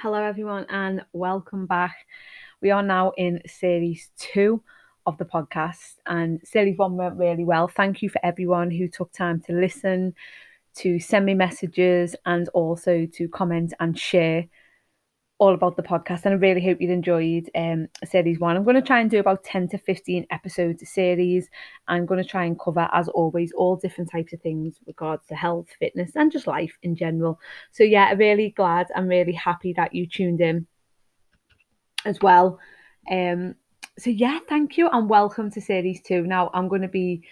Hello, 0.00 0.22
everyone, 0.22 0.64
and 0.68 1.04
welcome 1.12 1.66
back. 1.66 2.06
We 2.62 2.70
are 2.70 2.84
now 2.84 3.10
in 3.16 3.40
series 3.48 4.10
two 4.16 4.62
of 5.06 5.18
the 5.18 5.24
podcast, 5.24 5.96
and 6.06 6.40
series 6.44 6.78
one 6.78 6.96
went 6.96 7.16
really 7.16 7.44
well. 7.44 7.66
Thank 7.66 8.00
you 8.00 8.08
for 8.08 8.20
everyone 8.24 8.70
who 8.70 8.86
took 8.86 9.12
time 9.12 9.40
to 9.48 9.52
listen, 9.52 10.14
to 10.76 11.00
send 11.00 11.26
me 11.26 11.34
messages, 11.34 12.14
and 12.26 12.48
also 12.50 13.06
to 13.14 13.28
comment 13.28 13.74
and 13.80 13.98
share 13.98 14.46
all 15.38 15.54
about 15.54 15.76
the 15.76 15.82
podcast. 15.82 16.24
And 16.24 16.34
I 16.34 16.36
really 16.36 16.60
hope 16.60 16.80
you 16.80 16.90
enjoyed 16.90 17.48
um, 17.54 17.88
series 18.04 18.40
one. 18.40 18.56
I'm 18.56 18.64
going 18.64 18.74
to 18.74 18.82
try 18.82 19.00
and 19.00 19.10
do 19.10 19.20
about 19.20 19.44
10 19.44 19.68
to 19.68 19.78
15 19.78 20.26
episodes 20.30 20.82
a 20.82 20.86
series. 20.86 21.48
I'm 21.86 22.06
going 22.06 22.22
to 22.22 22.28
try 22.28 22.44
and 22.44 22.58
cover, 22.58 22.88
as 22.92 23.08
always, 23.08 23.52
all 23.52 23.76
different 23.76 24.10
types 24.10 24.32
of 24.32 24.40
things 24.42 24.76
regards 24.86 25.26
to 25.28 25.36
health, 25.36 25.68
fitness, 25.78 26.16
and 26.16 26.32
just 26.32 26.48
life 26.48 26.76
in 26.82 26.96
general. 26.96 27.38
So, 27.70 27.84
yeah, 27.84 28.12
really 28.14 28.50
glad. 28.50 28.88
I'm 28.96 29.06
really 29.06 29.32
happy 29.32 29.72
that 29.74 29.94
you 29.94 30.06
tuned 30.06 30.40
in 30.40 30.66
as 32.04 32.18
well. 32.20 32.58
Um, 33.10 33.54
so, 33.96 34.10
yeah, 34.10 34.40
thank 34.48 34.76
you 34.76 34.88
and 34.88 35.08
welcome 35.08 35.52
to 35.52 35.60
series 35.60 36.02
two. 36.02 36.22
Now, 36.22 36.50
I'm 36.52 36.68
going 36.68 36.82
to 36.82 36.88
be 36.88 37.22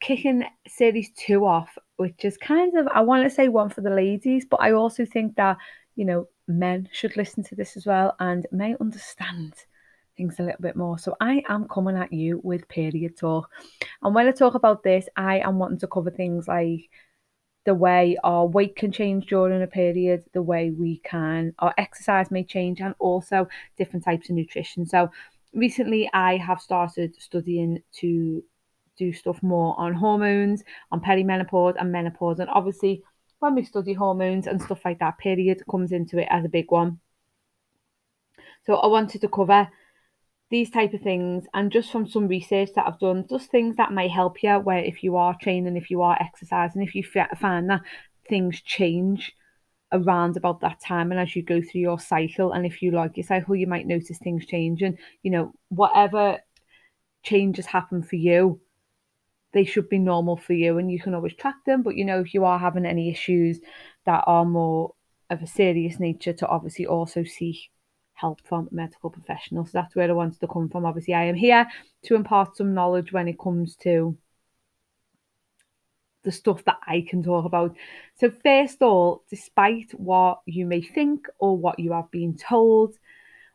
kicking 0.00 0.44
series 0.66 1.10
two 1.10 1.44
off, 1.44 1.76
which 1.96 2.24
is 2.24 2.38
kind 2.38 2.74
of, 2.78 2.88
I 2.88 3.02
want 3.02 3.24
to 3.24 3.34
say 3.34 3.48
one 3.48 3.68
for 3.68 3.82
the 3.82 3.90
ladies, 3.90 4.46
but 4.46 4.62
I 4.62 4.72
also 4.72 5.04
think 5.04 5.36
that, 5.36 5.58
you 5.94 6.06
know, 6.06 6.26
men 6.58 6.88
should 6.92 7.16
listen 7.16 7.42
to 7.44 7.54
this 7.54 7.76
as 7.76 7.86
well 7.86 8.14
and 8.20 8.46
may 8.52 8.76
understand 8.80 9.54
things 10.16 10.38
a 10.38 10.42
little 10.42 10.60
bit 10.60 10.76
more. 10.76 10.98
So 10.98 11.16
I 11.20 11.42
am 11.48 11.68
coming 11.68 11.96
at 11.96 12.12
you 12.12 12.40
with 12.42 12.68
period 12.68 13.16
talk. 13.16 13.50
And 14.02 14.14
when 14.14 14.26
I 14.26 14.32
talk 14.32 14.54
about 14.54 14.82
this, 14.82 15.08
I 15.16 15.38
am 15.40 15.58
wanting 15.58 15.78
to 15.80 15.86
cover 15.86 16.10
things 16.10 16.48
like 16.48 16.90
the 17.64 17.74
way 17.74 18.16
our 18.24 18.46
weight 18.46 18.76
can 18.76 18.90
change 18.90 19.26
during 19.26 19.62
a 19.62 19.66
period, 19.66 20.24
the 20.32 20.42
way 20.42 20.70
we 20.70 20.98
can, 21.04 21.54
our 21.58 21.74
exercise 21.78 22.30
may 22.30 22.42
change, 22.42 22.80
and 22.80 22.94
also 22.98 23.48
different 23.76 24.04
types 24.04 24.28
of 24.30 24.36
nutrition. 24.36 24.86
So 24.86 25.10
recently 25.52 26.10
I 26.12 26.36
have 26.38 26.60
started 26.60 27.14
studying 27.20 27.82
to 28.00 28.42
do 28.96 29.12
stuff 29.12 29.42
more 29.42 29.78
on 29.78 29.94
hormones, 29.94 30.62
on 30.90 31.00
perimenopause 31.00 31.76
and 31.78 31.92
menopause. 31.92 32.38
And 32.38 32.50
obviously 32.50 33.02
when 33.40 33.54
we 33.54 33.64
study 33.64 33.94
hormones 33.94 34.46
and 34.46 34.62
stuff 34.62 34.84
like 34.84 35.00
that, 35.00 35.18
period 35.18 35.62
comes 35.70 35.92
into 35.92 36.18
it 36.18 36.28
as 36.30 36.44
a 36.44 36.48
big 36.48 36.70
one. 36.70 37.00
So 38.64 38.76
I 38.76 38.86
wanted 38.86 39.22
to 39.22 39.28
cover 39.28 39.68
these 40.50 40.70
type 40.70 40.92
of 40.94 41.00
things 41.00 41.44
and 41.54 41.72
just 41.72 41.90
from 41.90 42.08
some 42.08 42.28
research 42.28 42.70
that 42.74 42.86
I've 42.86 42.98
done, 42.98 43.26
just 43.28 43.50
things 43.50 43.76
that 43.76 43.92
might 43.92 44.10
help 44.10 44.42
you 44.42 44.58
where 44.58 44.84
if 44.84 45.02
you 45.02 45.16
are 45.16 45.36
training, 45.40 45.76
if 45.76 45.90
you 45.90 46.02
are 46.02 46.18
exercising, 46.20 46.82
if 46.82 46.94
you 46.94 47.02
find 47.02 47.70
that 47.70 47.80
things 48.28 48.60
change 48.60 49.32
around 49.92 50.36
about 50.36 50.60
that 50.60 50.80
time 50.80 51.10
and 51.10 51.20
as 51.20 51.34
you 51.34 51.42
go 51.42 51.60
through 51.60 51.80
your 51.80 51.98
cycle 51.98 52.52
and 52.52 52.64
if 52.64 52.80
you 52.80 52.92
like 52.92 53.16
your 53.16 53.26
cycle 53.26 53.56
you 53.56 53.66
might 53.66 53.86
notice 53.86 54.18
things 54.18 54.46
change 54.46 54.82
and 54.82 54.96
you 55.22 55.30
know 55.30 55.52
whatever 55.68 56.38
changes 57.24 57.66
happen 57.66 58.02
for 58.02 58.16
you 58.16 58.60
they 59.52 59.64
should 59.64 59.88
be 59.88 59.98
normal 59.98 60.36
for 60.36 60.52
you 60.52 60.78
and 60.78 60.90
you 60.90 61.00
can 61.00 61.14
always 61.14 61.34
track 61.34 61.56
them. 61.66 61.82
But 61.82 61.96
you 61.96 62.04
know, 62.04 62.20
if 62.20 62.34
you 62.34 62.44
are 62.44 62.58
having 62.58 62.86
any 62.86 63.10
issues 63.10 63.60
that 64.06 64.24
are 64.26 64.44
more 64.44 64.94
of 65.28 65.42
a 65.42 65.46
serious 65.46 65.98
nature, 66.00 66.32
to 66.32 66.46
obviously 66.48 66.86
also 66.86 67.24
seek 67.24 67.70
help 68.14 68.40
from 68.44 68.68
medical 68.70 69.10
professionals. 69.10 69.72
So 69.72 69.78
that's 69.78 69.96
where 69.96 70.08
I 70.08 70.12
wanted 70.12 70.40
to 70.40 70.48
come 70.48 70.68
from. 70.68 70.84
Obviously, 70.84 71.14
I 71.14 71.24
am 71.24 71.34
here 71.34 71.66
to 72.04 72.14
impart 72.14 72.56
some 72.56 72.74
knowledge 72.74 73.12
when 73.12 73.28
it 73.28 73.38
comes 73.38 73.76
to 73.76 74.16
the 76.22 76.32
stuff 76.32 76.64
that 76.64 76.78
I 76.86 77.04
can 77.08 77.22
talk 77.22 77.46
about. 77.46 77.76
So, 78.16 78.30
first 78.30 78.82
of 78.82 78.88
all, 78.88 79.24
despite 79.30 79.92
what 79.92 80.40
you 80.46 80.66
may 80.66 80.82
think 80.82 81.26
or 81.38 81.56
what 81.56 81.78
you 81.78 81.92
have 81.92 82.10
been 82.10 82.36
told 82.36 82.96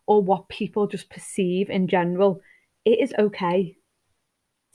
or 0.08 0.22
what 0.22 0.50
people 0.50 0.88
just 0.88 1.10
perceive 1.10 1.70
in 1.70 1.88
general, 1.88 2.42
it 2.86 3.00
is 3.00 3.14
okay 3.20 3.78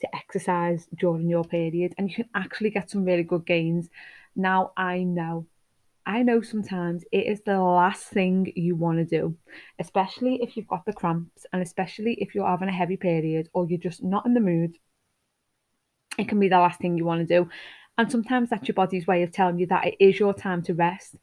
to 0.01 0.15
exercise 0.15 0.87
during 0.97 1.29
your 1.29 1.43
period 1.43 1.93
and 1.97 2.09
you 2.09 2.15
can 2.15 2.29
actually 2.35 2.69
get 2.69 2.89
some 2.89 3.05
really 3.05 3.23
good 3.23 3.45
gains. 3.45 3.89
Now, 4.35 4.71
I 4.75 5.03
know, 5.03 5.47
I 6.05 6.23
know 6.23 6.41
sometimes 6.41 7.03
it 7.11 7.25
is 7.27 7.41
the 7.41 7.59
last 7.59 8.05
thing 8.05 8.51
you 8.55 8.75
want 8.75 8.97
to 8.97 9.05
do, 9.05 9.35
especially 9.79 10.41
if 10.41 10.57
you've 10.57 10.67
got 10.67 10.85
the 10.85 10.93
cramps 10.93 11.45
and 11.53 11.61
especially 11.61 12.13
if 12.19 12.35
you're 12.35 12.47
having 12.47 12.69
a 12.69 12.73
heavy 12.73 12.97
period 12.97 13.49
or 13.53 13.67
you're 13.67 13.79
just 13.79 14.03
not 14.03 14.25
in 14.25 14.33
the 14.33 14.39
mood. 14.39 14.77
It 16.17 16.27
can 16.27 16.39
be 16.39 16.49
the 16.49 16.59
last 16.59 16.79
thing 16.79 16.97
you 16.97 17.05
want 17.05 17.27
to 17.27 17.41
do. 17.41 17.49
And 17.97 18.11
sometimes 18.11 18.49
that's 18.49 18.67
your 18.67 18.75
body's 18.75 19.07
way 19.07 19.23
of 19.23 19.31
telling 19.31 19.59
you 19.59 19.67
that 19.67 19.85
it 19.85 19.95
is 19.99 20.19
your 20.19 20.33
time 20.33 20.61
to 20.63 20.73
rest. 20.73 21.15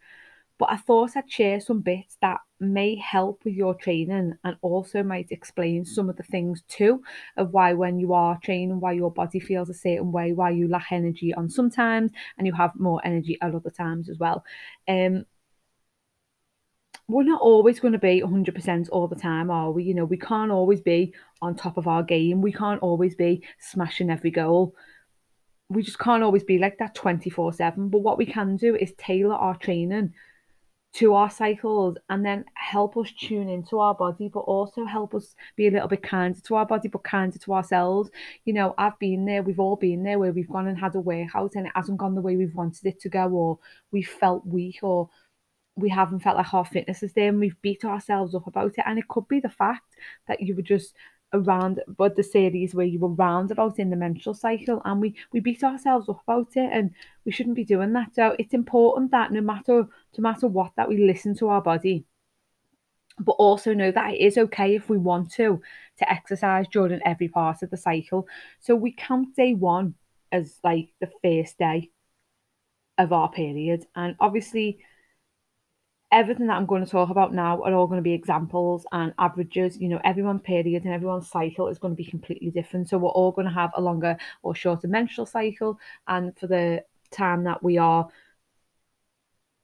But 0.58 0.70
I 0.70 0.76
thought 0.76 1.16
I'd 1.16 1.30
share 1.30 1.60
some 1.60 1.80
bits 1.80 2.16
that 2.20 2.40
may 2.58 2.96
help 2.96 3.44
with 3.44 3.54
your 3.54 3.74
training 3.74 4.34
and 4.42 4.56
also 4.60 5.04
might 5.04 5.30
explain 5.30 5.84
some 5.84 6.10
of 6.10 6.16
the 6.16 6.24
things 6.24 6.62
too 6.68 7.02
of 7.36 7.52
why 7.52 7.74
when 7.74 8.00
you 8.00 8.12
are 8.12 8.38
training, 8.42 8.80
why 8.80 8.92
your 8.92 9.12
body 9.12 9.38
feels 9.38 9.70
a 9.70 9.74
certain 9.74 10.10
way, 10.10 10.32
why 10.32 10.50
you 10.50 10.68
lack 10.68 10.90
energy 10.90 11.32
on 11.32 11.48
sometimes 11.48 12.10
and 12.36 12.46
you 12.46 12.52
have 12.52 12.72
more 12.74 13.00
energy 13.04 13.38
at 13.40 13.54
other 13.54 13.70
times 13.70 14.08
as 14.10 14.18
well. 14.18 14.44
Um, 14.88 15.24
we're 17.06 17.22
not 17.22 17.40
always 17.40 17.80
going 17.80 17.92
to 17.92 17.98
be 17.98 18.20
100% 18.20 18.88
all 18.92 19.08
the 19.08 19.16
time, 19.16 19.50
are 19.50 19.70
we? 19.70 19.84
You 19.84 19.94
know, 19.94 20.04
we 20.04 20.18
can't 20.18 20.50
always 20.50 20.80
be 20.80 21.14
on 21.40 21.54
top 21.54 21.78
of 21.78 21.86
our 21.86 22.02
game. 22.02 22.42
We 22.42 22.52
can't 22.52 22.82
always 22.82 23.14
be 23.14 23.42
smashing 23.58 24.10
every 24.10 24.30
goal. 24.30 24.74
We 25.70 25.82
just 25.82 25.98
can't 25.98 26.22
always 26.22 26.44
be 26.44 26.58
like 26.58 26.78
that 26.78 26.94
24 26.94 27.54
7. 27.54 27.88
But 27.88 28.00
what 28.00 28.18
we 28.18 28.26
can 28.26 28.56
do 28.56 28.74
is 28.74 28.92
tailor 28.98 29.34
our 29.34 29.56
training 29.56 30.12
to 30.98 31.14
our 31.14 31.30
cycles 31.30 31.96
and 32.08 32.26
then 32.26 32.44
help 32.54 32.96
us 32.96 33.12
tune 33.12 33.48
into 33.48 33.78
our 33.78 33.94
body, 33.94 34.28
but 34.28 34.40
also 34.40 34.84
help 34.84 35.14
us 35.14 35.36
be 35.54 35.68
a 35.68 35.70
little 35.70 35.86
bit 35.86 36.02
kinder 36.02 36.40
to 36.40 36.56
our 36.56 36.66
body, 36.66 36.88
but 36.88 37.04
kinder 37.04 37.38
to 37.38 37.54
ourselves. 37.54 38.10
You 38.44 38.52
know, 38.52 38.74
I've 38.76 38.98
been 38.98 39.24
there, 39.24 39.44
we've 39.44 39.60
all 39.60 39.76
been 39.76 40.02
there 40.02 40.18
where 40.18 40.32
we've 40.32 40.48
gone 40.48 40.66
and 40.66 40.76
had 40.76 40.96
a 40.96 41.00
workout 41.00 41.54
and 41.54 41.66
it 41.66 41.72
hasn't 41.76 41.98
gone 41.98 42.16
the 42.16 42.20
way 42.20 42.36
we've 42.36 42.54
wanted 42.54 42.84
it 42.84 43.00
to 43.02 43.08
go, 43.08 43.28
or 43.28 43.60
we 43.92 44.02
felt 44.02 44.44
weak, 44.44 44.80
or 44.82 45.08
we 45.76 45.88
haven't 45.88 46.18
felt 46.18 46.36
like 46.36 46.52
our 46.52 46.64
fitness 46.64 47.04
is 47.04 47.12
there 47.12 47.28
and 47.28 47.38
we've 47.38 47.62
beat 47.62 47.84
ourselves 47.84 48.34
up 48.34 48.48
about 48.48 48.72
it. 48.76 48.84
And 48.84 48.98
it 48.98 49.06
could 49.06 49.28
be 49.28 49.38
the 49.38 49.48
fact 49.48 49.94
that 50.26 50.40
you 50.40 50.56
were 50.56 50.62
just 50.62 50.94
around 51.32 51.80
but 51.96 52.16
the 52.16 52.22
series 52.22 52.74
where 52.74 52.86
you 52.86 52.98
were 52.98 53.08
roundabout 53.08 53.78
in 53.78 53.90
the 53.90 53.96
menstrual 53.96 54.34
cycle 54.34 54.80
and 54.84 55.00
we 55.00 55.14
we 55.32 55.40
beat 55.40 55.62
ourselves 55.62 56.08
up 56.08 56.22
about 56.26 56.48
it 56.56 56.70
and 56.72 56.90
we 57.24 57.32
shouldn't 57.32 57.56
be 57.56 57.64
doing 57.64 57.92
that. 57.92 58.14
So 58.14 58.34
it's 58.38 58.54
important 58.54 59.10
that 59.10 59.32
no 59.32 59.40
matter 59.40 59.86
no 60.16 60.22
matter 60.22 60.46
what 60.46 60.72
that 60.76 60.88
we 60.88 60.98
listen 60.98 61.36
to 61.36 61.48
our 61.48 61.60
body 61.60 62.04
but 63.20 63.32
also 63.32 63.74
know 63.74 63.90
that 63.90 64.14
it 64.14 64.20
is 64.20 64.38
okay 64.38 64.74
if 64.74 64.88
we 64.88 64.96
want 64.96 65.30
to 65.32 65.60
to 65.98 66.10
exercise 66.10 66.66
during 66.68 67.00
every 67.04 67.28
part 67.28 67.62
of 67.62 67.70
the 67.70 67.76
cycle. 67.76 68.26
So 68.60 68.74
we 68.76 68.92
count 68.92 69.34
day 69.36 69.54
one 69.54 69.94
as 70.30 70.58
like 70.62 70.90
the 71.00 71.10
first 71.22 71.58
day 71.58 71.90
of 72.96 73.12
our 73.12 73.30
period 73.30 73.86
and 73.94 74.16
obviously 74.18 74.78
everything 76.10 76.46
that 76.46 76.56
I'm 76.56 76.66
going 76.66 76.84
to 76.84 76.90
talk 76.90 77.10
about 77.10 77.34
now 77.34 77.62
are 77.62 77.74
all 77.74 77.86
going 77.86 77.98
to 77.98 78.02
be 78.02 78.14
examples 78.14 78.86
and 78.92 79.12
averages. 79.18 79.78
You 79.78 79.88
know, 79.88 80.00
everyone's 80.04 80.42
period 80.42 80.84
and 80.84 80.94
everyone's 80.94 81.28
cycle 81.30 81.68
is 81.68 81.78
going 81.78 81.92
to 81.92 82.02
be 82.02 82.08
completely 82.08 82.50
different. 82.50 82.88
So 82.88 82.98
we're 82.98 83.10
all 83.10 83.32
going 83.32 83.46
to 83.46 83.52
have 83.52 83.72
a 83.76 83.80
longer 83.80 84.16
or 84.42 84.54
shorter 84.54 84.88
menstrual 84.88 85.26
cycle. 85.26 85.78
And 86.06 86.36
for 86.38 86.46
the 86.46 86.84
time 87.10 87.44
that 87.44 87.62
we 87.62 87.78
are 87.78 88.08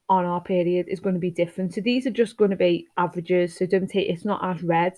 on 0.09 0.25
our 0.25 0.41
period 0.41 0.87
is 0.89 1.01
going 1.01 1.15
to 1.15 1.21
be 1.21 1.31
different. 1.31 1.75
So 1.75 1.81
these 1.81 2.07
are 2.07 2.11
just 2.11 2.37
going 2.37 2.51
to 2.51 2.57
be 2.57 2.89
averages. 2.97 3.57
So 3.57 3.67
don't 3.67 3.89
take 3.89 4.09
it's 4.09 4.25
not 4.25 4.45
as 4.45 4.63
read, 4.63 4.95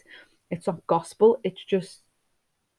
it's 0.51 0.67
not 0.67 0.87
gospel, 0.87 1.39
it's 1.45 1.65
just 1.65 2.03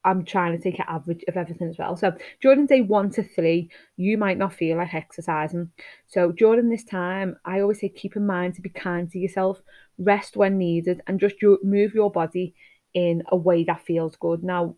I'm 0.03 0.23
trying 0.23 0.55
to 0.55 0.63
take 0.63 0.79
an 0.79 0.85
average 0.87 1.23
of 1.27 1.35
everything 1.35 1.69
as 1.69 1.77
well. 1.77 1.97
So 1.97 2.13
during 2.41 2.65
day 2.65 2.81
one 2.81 3.09
to 3.11 3.23
three, 3.23 3.69
you 3.97 4.17
might 4.17 4.37
not 4.37 4.53
feel 4.53 4.77
like 4.77 4.93
exercising. 4.93 5.71
So 6.07 6.31
during 6.31 6.69
this 6.69 6.85
time, 6.85 7.37
I 7.43 7.59
always 7.59 7.81
say 7.81 7.89
keep 7.89 8.15
in 8.15 8.25
mind 8.25 8.55
to 8.55 8.61
be 8.61 8.69
kind 8.69 9.11
to 9.11 9.19
yourself, 9.19 9.61
rest 9.97 10.37
when 10.37 10.57
needed, 10.57 11.01
and 11.07 11.19
just 11.19 11.35
move 11.63 11.93
your 11.93 12.11
body 12.11 12.55
in 12.93 13.23
a 13.29 13.35
way 13.35 13.63
that 13.65 13.85
feels 13.85 14.15
good. 14.15 14.43
Now, 14.43 14.75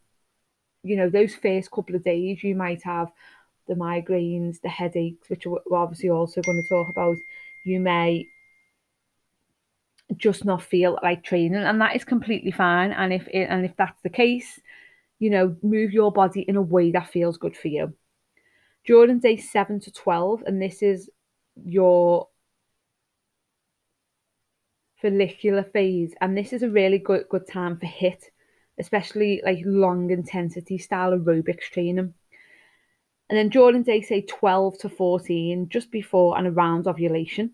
you 0.83 0.95
know, 0.95 1.09
those 1.09 1.35
first 1.35 1.71
couple 1.71 1.95
of 1.95 2.03
days, 2.03 2.43
you 2.43 2.55
might 2.55 2.81
have 2.83 3.11
the 3.67 3.75
migraines, 3.75 4.61
the 4.61 4.69
headaches, 4.69 5.29
which 5.29 5.45
we're 5.45 5.59
obviously 5.71 6.09
also 6.09 6.41
going 6.41 6.61
to 6.61 6.67
talk 6.67 6.89
about. 6.89 7.17
You 7.65 7.79
may 7.79 8.27
just 10.17 10.43
not 10.43 10.63
feel 10.63 10.97
like 11.03 11.23
training, 11.23 11.63
and 11.63 11.81
that 11.81 11.95
is 11.95 12.03
completely 12.03 12.51
fine. 12.51 12.91
And 12.91 13.13
if 13.13 13.27
it, 13.27 13.43
and 13.43 13.63
if 13.63 13.75
that's 13.77 14.01
the 14.01 14.09
case, 14.09 14.59
you 15.19 15.29
know, 15.29 15.55
move 15.61 15.91
your 15.91 16.11
body 16.11 16.41
in 16.41 16.55
a 16.55 16.61
way 16.61 16.91
that 16.91 17.11
feels 17.11 17.37
good 17.37 17.55
for 17.55 17.67
you. 17.67 17.93
During 18.85 19.19
day 19.19 19.37
7 19.37 19.79
to 19.81 19.91
12, 19.91 20.43
and 20.47 20.61
this 20.61 20.81
is 20.81 21.09
your 21.63 22.29
follicular 25.01 25.63
phase, 25.63 26.13
and 26.21 26.37
this 26.37 26.53
is 26.53 26.63
a 26.63 26.69
really 26.69 26.97
good 26.97 27.25
good 27.29 27.47
time 27.47 27.77
for 27.77 27.85
HIT, 27.85 28.31
especially 28.79 29.41
like 29.43 29.59
long 29.65 30.09
intensity 30.09 30.77
style 30.77 31.11
aerobics 31.11 31.69
training. 31.71 32.13
And 33.29 33.37
then 33.37 33.49
during 33.49 33.83
day 33.83 34.01
say 34.01 34.21
12 34.21 34.79
to 34.79 34.89
14, 34.89 35.69
just 35.69 35.91
before 35.91 36.37
and 36.37 36.47
around 36.47 36.87
ovulation, 36.87 37.51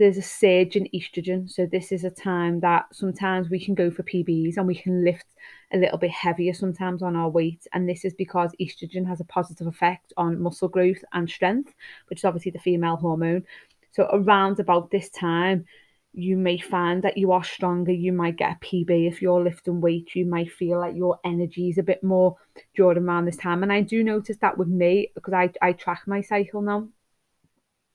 there's 0.00 0.16
a 0.16 0.22
surge 0.22 0.76
in 0.76 0.88
estrogen. 0.94 1.48
So 1.48 1.66
this 1.66 1.92
is 1.92 2.04
a 2.04 2.10
time 2.10 2.60
that 2.60 2.86
sometimes 2.90 3.50
we 3.50 3.62
can 3.62 3.74
go 3.74 3.90
for 3.90 4.02
PBs 4.02 4.56
and 4.56 4.66
we 4.66 4.74
can 4.74 5.04
lift 5.04 5.26
a 5.74 5.76
little 5.76 5.98
bit 5.98 6.10
heavier 6.10 6.54
sometimes 6.54 7.02
on 7.02 7.16
our 7.16 7.28
weight. 7.28 7.66
And 7.74 7.86
this 7.86 8.06
is 8.06 8.14
because 8.14 8.50
estrogen 8.58 9.06
has 9.06 9.20
a 9.20 9.24
positive 9.24 9.66
effect 9.66 10.14
on 10.16 10.40
muscle 10.40 10.68
growth 10.68 11.04
and 11.12 11.28
strength, 11.28 11.74
which 12.08 12.20
is 12.20 12.24
obviously 12.24 12.50
the 12.50 12.58
female 12.58 12.96
hormone. 12.96 13.44
So 13.92 14.08
around 14.10 14.58
about 14.58 14.90
this 14.90 15.10
time, 15.10 15.66
you 16.14 16.38
may 16.38 16.58
find 16.58 17.04
that 17.04 17.18
you 17.18 17.30
are 17.32 17.44
stronger. 17.44 17.92
You 17.92 18.14
might 18.14 18.38
get 18.38 18.56
a 18.56 18.64
PB 18.64 19.06
if 19.06 19.20
you're 19.20 19.44
lifting 19.44 19.82
weight. 19.82 20.14
You 20.14 20.24
might 20.24 20.50
feel 20.50 20.78
like 20.78 20.96
your 20.96 21.20
energy 21.26 21.68
is 21.68 21.76
a 21.76 21.82
bit 21.82 22.02
more 22.02 22.36
during 22.74 23.04
around 23.04 23.26
this 23.26 23.36
time. 23.36 23.62
And 23.62 23.70
I 23.70 23.82
do 23.82 24.02
notice 24.02 24.38
that 24.40 24.56
with 24.56 24.68
me 24.68 25.12
because 25.14 25.34
I, 25.34 25.50
I 25.60 25.74
track 25.74 26.04
my 26.06 26.22
cycle 26.22 26.62
now 26.62 26.88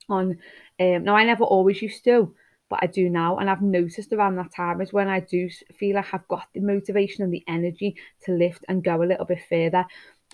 on 0.08 0.38
um 0.80 1.04
now 1.04 1.16
I 1.16 1.24
never 1.24 1.44
always 1.44 1.82
used 1.82 2.04
to 2.04 2.34
but 2.68 2.80
I 2.82 2.86
do 2.86 3.08
now 3.08 3.38
and 3.38 3.48
I've 3.48 3.62
noticed 3.62 4.12
around 4.12 4.36
that 4.36 4.52
time 4.52 4.80
is 4.80 4.92
when 4.92 5.08
I 5.08 5.20
do 5.20 5.48
feel 5.78 5.96
like 5.96 6.12
I've 6.12 6.26
got 6.28 6.48
the 6.52 6.60
motivation 6.60 7.22
and 7.22 7.32
the 7.32 7.44
energy 7.46 7.96
to 8.24 8.32
lift 8.32 8.64
and 8.68 8.82
go 8.82 9.02
a 9.02 9.04
little 9.04 9.24
bit 9.24 9.38
further. 9.48 9.84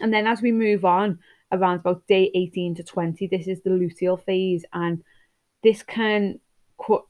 And 0.01 0.13
then 0.13 0.27
as 0.27 0.41
we 0.41 0.51
move 0.51 0.85
on 0.85 1.19
around 1.53 1.81
about 1.81 2.07
day 2.07 2.31
18 2.35 2.77
to 2.77 2.83
20 2.83 3.27
this 3.27 3.47
is 3.47 3.61
the 3.61 3.71
luteal 3.71 4.23
phase 4.25 4.65
and 4.73 5.03
this 5.63 5.83
can 5.83 6.41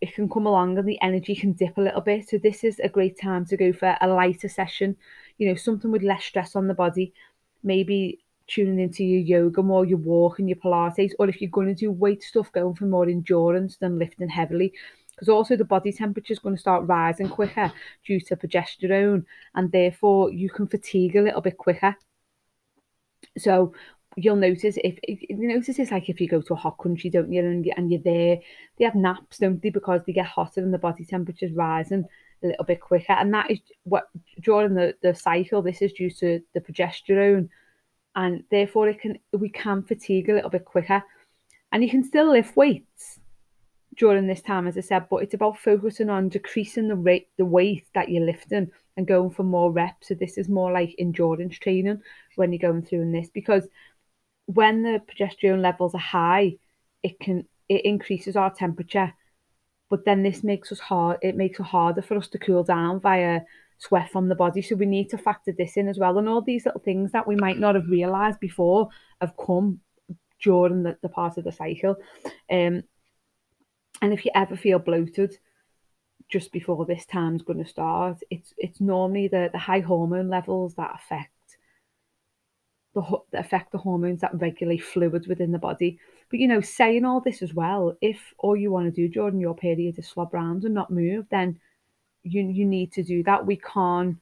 it 0.02 0.14
can 0.14 0.28
come 0.28 0.46
along 0.46 0.76
and 0.76 0.86
the 0.86 1.00
energy 1.00 1.34
can 1.34 1.52
dip 1.52 1.78
a 1.78 1.80
little 1.80 2.02
bit. 2.02 2.28
So 2.28 2.36
this 2.36 2.64
is 2.64 2.78
a 2.80 2.88
great 2.88 3.18
time 3.18 3.46
to 3.46 3.56
go 3.56 3.72
for 3.72 3.96
a 4.00 4.08
lighter 4.08 4.48
session 4.48 4.96
you 5.38 5.48
know 5.48 5.54
something 5.54 5.90
with 5.90 6.02
less 6.02 6.24
stress 6.24 6.54
on 6.54 6.68
the 6.68 6.74
body 6.74 7.12
maybe 7.62 8.21
tuning 8.52 8.80
into 8.80 9.04
your 9.04 9.20
yoga 9.20 9.62
more, 9.62 9.84
your 9.84 9.98
walk 9.98 10.38
and 10.38 10.48
your 10.48 10.58
Pilates, 10.58 11.12
or 11.18 11.28
if 11.28 11.40
you're 11.40 11.50
going 11.50 11.68
to 11.68 11.74
do 11.74 11.90
weight 11.90 12.22
stuff, 12.22 12.52
going 12.52 12.74
for 12.74 12.86
more 12.86 13.08
endurance 13.08 13.76
than 13.76 13.98
lifting 13.98 14.28
heavily. 14.28 14.72
Because 15.10 15.28
also 15.28 15.56
the 15.56 15.64
body 15.64 15.92
temperature 15.92 16.32
is 16.32 16.38
going 16.38 16.56
to 16.56 16.60
start 16.60 16.86
rising 16.86 17.28
quicker 17.28 17.72
due 18.06 18.20
to 18.20 18.36
progesterone, 18.36 19.24
and 19.54 19.70
therefore 19.70 20.30
you 20.30 20.50
can 20.50 20.66
fatigue 20.66 21.16
a 21.16 21.22
little 21.22 21.40
bit 21.40 21.58
quicker. 21.58 21.96
So 23.38 23.74
you'll 24.16 24.36
notice 24.36 24.76
if, 24.82 24.98
if 25.02 25.22
you 25.22 25.48
notice 25.48 25.78
it's 25.78 25.90
like 25.90 26.08
if 26.08 26.20
you 26.20 26.28
go 26.28 26.42
to 26.42 26.54
a 26.54 26.56
hot 26.56 26.78
country, 26.78 27.08
don't 27.10 27.32
you, 27.32 27.40
and, 27.40 27.66
and 27.76 27.90
you're 27.90 28.00
there, 28.00 28.38
they 28.78 28.84
have 28.84 28.94
naps, 28.94 29.38
don't 29.38 29.62
they, 29.62 29.70
because 29.70 30.00
they 30.06 30.12
get 30.12 30.26
hotter 30.26 30.60
and 30.60 30.74
the 30.74 30.78
body 30.78 31.04
temperature 31.04 31.46
is 31.46 31.52
rising 31.52 32.04
a 32.42 32.46
little 32.46 32.64
bit 32.64 32.80
quicker. 32.80 33.12
And 33.12 33.32
that 33.32 33.50
is 33.50 33.60
what 33.84 34.08
during 34.40 34.74
the, 34.74 34.94
the 35.02 35.14
cycle, 35.14 35.62
this 35.62 35.82
is 35.82 35.92
due 35.92 36.10
to 36.10 36.40
the 36.54 36.60
progesterone 36.60 37.48
and 38.14 38.44
therefore 38.50 38.88
it 38.88 39.00
can 39.00 39.18
we 39.32 39.48
can 39.48 39.82
fatigue 39.82 40.28
a 40.28 40.34
little 40.34 40.50
bit 40.50 40.64
quicker. 40.64 41.02
And 41.70 41.82
you 41.82 41.90
can 41.90 42.04
still 42.04 42.30
lift 42.30 42.56
weights 42.56 43.20
during 43.96 44.26
this 44.26 44.42
time, 44.42 44.66
as 44.66 44.76
I 44.76 44.80
said, 44.80 45.06
but 45.08 45.22
it's 45.22 45.34
about 45.34 45.58
focusing 45.58 46.10
on 46.10 46.28
decreasing 46.28 46.88
the 46.88 46.96
rate 46.96 47.28
the 47.38 47.44
weight 47.44 47.86
that 47.94 48.08
you're 48.10 48.24
lifting 48.24 48.70
and 48.96 49.06
going 49.06 49.30
for 49.30 49.42
more 49.42 49.72
reps. 49.72 50.08
So 50.08 50.14
this 50.14 50.36
is 50.38 50.48
more 50.48 50.72
like 50.72 50.94
endurance 50.98 51.58
training 51.58 52.02
when 52.36 52.52
you're 52.52 52.70
going 52.70 52.82
through 52.82 53.02
in 53.02 53.12
this 53.12 53.28
because 53.32 53.66
when 54.46 54.82
the 54.82 55.00
progesterone 55.00 55.62
levels 55.62 55.94
are 55.94 55.98
high, 55.98 56.56
it 57.02 57.18
can 57.20 57.46
it 57.68 57.84
increases 57.84 58.36
our 58.36 58.52
temperature. 58.52 59.14
But 59.88 60.04
then 60.04 60.22
this 60.22 60.42
makes 60.42 60.72
us 60.72 60.80
hard 60.80 61.18
it 61.22 61.36
makes 61.36 61.60
it 61.60 61.64
harder 61.64 62.02
for 62.02 62.16
us 62.16 62.28
to 62.28 62.38
cool 62.38 62.64
down 62.64 63.00
via 63.00 63.42
sweat 63.82 64.10
from 64.10 64.28
the 64.28 64.34
body. 64.34 64.62
So 64.62 64.76
we 64.76 64.86
need 64.86 65.10
to 65.10 65.18
factor 65.18 65.52
this 65.52 65.76
in 65.76 65.88
as 65.88 65.98
well. 65.98 66.16
And 66.18 66.28
all 66.28 66.40
these 66.40 66.64
little 66.64 66.80
things 66.80 67.10
that 67.12 67.26
we 67.26 67.34
might 67.34 67.58
not 67.58 67.74
have 67.74 67.88
realised 67.88 68.38
before 68.38 68.88
have 69.20 69.36
come 69.36 69.80
during 70.40 70.84
the, 70.84 70.96
the 71.02 71.08
part 71.08 71.36
of 71.36 71.44
the 71.44 71.52
cycle. 71.52 71.96
Um, 72.50 72.84
and 74.00 74.12
if 74.12 74.24
you 74.24 74.30
ever 74.34 74.56
feel 74.56 74.78
bloated 74.78 75.36
just 76.28 76.52
before 76.52 76.86
this 76.86 77.04
time's 77.06 77.42
going 77.42 77.62
to 77.62 77.68
start, 77.68 78.18
it's 78.30 78.54
it's 78.56 78.80
normally 78.80 79.28
the, 79.28 79.50
the 79.52 79.58
high 79.58 79.80
hormone 79.80 80.28
levels 80.28 80.74
that 80.76 80.92
affect 80.94 81.30
the 82.94 83.02
that 83.32 83.44
affect 83.44 83.72
the 83.72 83.78
hormones 83.78 84.20
that 84.20 84.40
regulate 84.40 84.84
fluids 84.84 85.26
within 85.26 85.50
the 85.50 85.58
body. 85.58 85.98
But 86.30 86.38
you 86.38 86.46
know, 86.46 86.60
saying 86.60 87.04
all 87.04 87.20
this 87.20 87.42
as 87.42 87.52
well, 87.52 87.96
if 88.00 88.32
all 88.38 88.56
you 88.56 88.70
want 88.70 88.86
to 88.86 88.92
do 88.92 89.12
during 89.12 89.40
your 89.40 89.56
period 89.56 89.98
is 89.98 90.08
slob 90.08 90.32
around 90.32 90.64
and 90.64 90.74
not 90.74 90.90
move, 90.90 91.26
then 91.30 91.58
you 92.22 92.42
you 92.42 92.64
need 92.64 92.92
to 92.92 93.02
do 93.02 93.22
that. 93.24 93.46
We 93.46 93.56
can't 93.56 94.18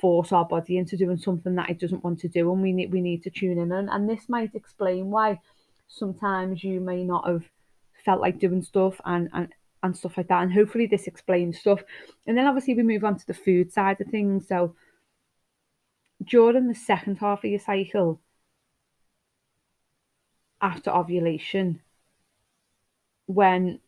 force 0.00 0.32
our 0.32 0.44
body 0.44 0.76
into 0.76 0.96
doing 0.96 1.18
something 1.18 1.54
that 1.54 1.70
it 1.70 1.78
doesn't 1.78 2.04
want 2.04 2.20
to 2.20 2.28
do, 2.28 2.52
and 2.52 2.62
we 2.62 2.72
need 2.72 2.92
we 2.92 3.00
need 3.00 3.22
to 3.24 3.30
tune 3.30 3.58
in. 3.58 3.72
And, 3.72 3.88
and 3.88 4.08
this 4.08 4.28
might 4.28 4.54
explain 4.54 5.10
why 5.10 5.40
sometimes 5.88 6.62
you 6.62 6.80
may 6.80 7.04
not 7.04 7.26
have 7.26 7.44
felt 8.04 8.20
like 8.20 8.38
doing 8.38 8.62
stuff 8.62 9.00
and 9.04 9.28
and 9.32 9.48
and 9.82 9.96
stuff 9.96 10.16
like 10.16 10.28
that. 10.28 10.42
And 10.42 10.52
hopefully 10.52 10.86
this 10.86 11.06
explains 11.06 11.58
stuff. 11.58 11.82
And 12.26 12.36
then 12.36 12.46
obviously 12.46 12.74
we 12.74 12.82
move 12.82 13.04
on 13.04 13.16
to 13.16 13.26
the 13.26 13.34
food 13.34 13.72
side 13.72 14.00
of 14.00 14.08
things. 14.08 14.48
So 14.48 14.74
during 16.24 16.68
the 16.68 16.74
second 16.74 17.18
half 17.18 17.44
of 17.44 17.50
your 17.50 17.60
cycle, 17.60 18.20
after 20.60 20.90
ovulation, 20.90 21.80
when 23.26 23.80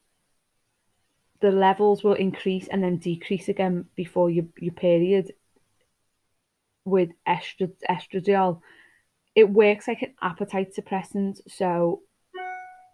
the 1.41 1.51
levels 1.51 2.05
will 2.05 2.15
increase 2.15 2.69
and 2.69 2.83
then 2.83 2.99
decrease 2.99 3.49
again 3.49 3.87
before 3.97 4.31
your, 4.31 4.45
your 4.59 4.75
period 4.75 5.33
with 6.85 7.11
estrad- 7.27 7.83
estradiol. 7.89 8.61
It 9.35 9.49
works 9.49 9.89
like 9.89 10.03
an 10.03 10.15
appetite 10.21 10.75
suppressant. 10.77 11.41
So, 11.49 12.03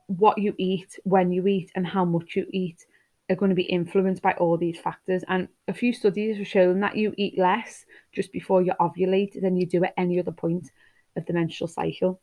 what 0.06 0.38
you 0.38 0.54
eat, 0.58 0.98
when 1.02 1.32
you 1.32 1.46
eat, 1.46 1.72
and 1.75 1.87
how 1.87 2.04
much 2.04 2.37
you 2.37 2.46
eat 2.50 2.87
are 3.28 3.37
going 3.37 3.48
to 3.48 3.56
be 3.56 3.64
influenced 3.64 4.22
by 4.22 4.32
all 4.32 4.56
these 4.56 4.78
factors. 4.78 5.25
And 5.26 5.49
a 5.66 5.75
few 5.75 5.92
studies 5.92 6.37
have 6.37 6.46
shown 6.46 6.81
that 6.81 6.96
you 6.96 7.12
eat 7.16 7.38
less 7.38 7.84
just 8.12 8.32
before 8.32 8.62
you 8.62 8.72
ovulate 8.81 9.40
than 9.40 9.56
you 9.56 9.66
do 9.66 9.82
at 9.84 9.94
any 9.96 10.20
other 10.20 10.31
point 10.31 10.70
of 11.16 11.26
the 11.26 11.32
menstrual 11.32 11.69
cycle. 11.69 12.20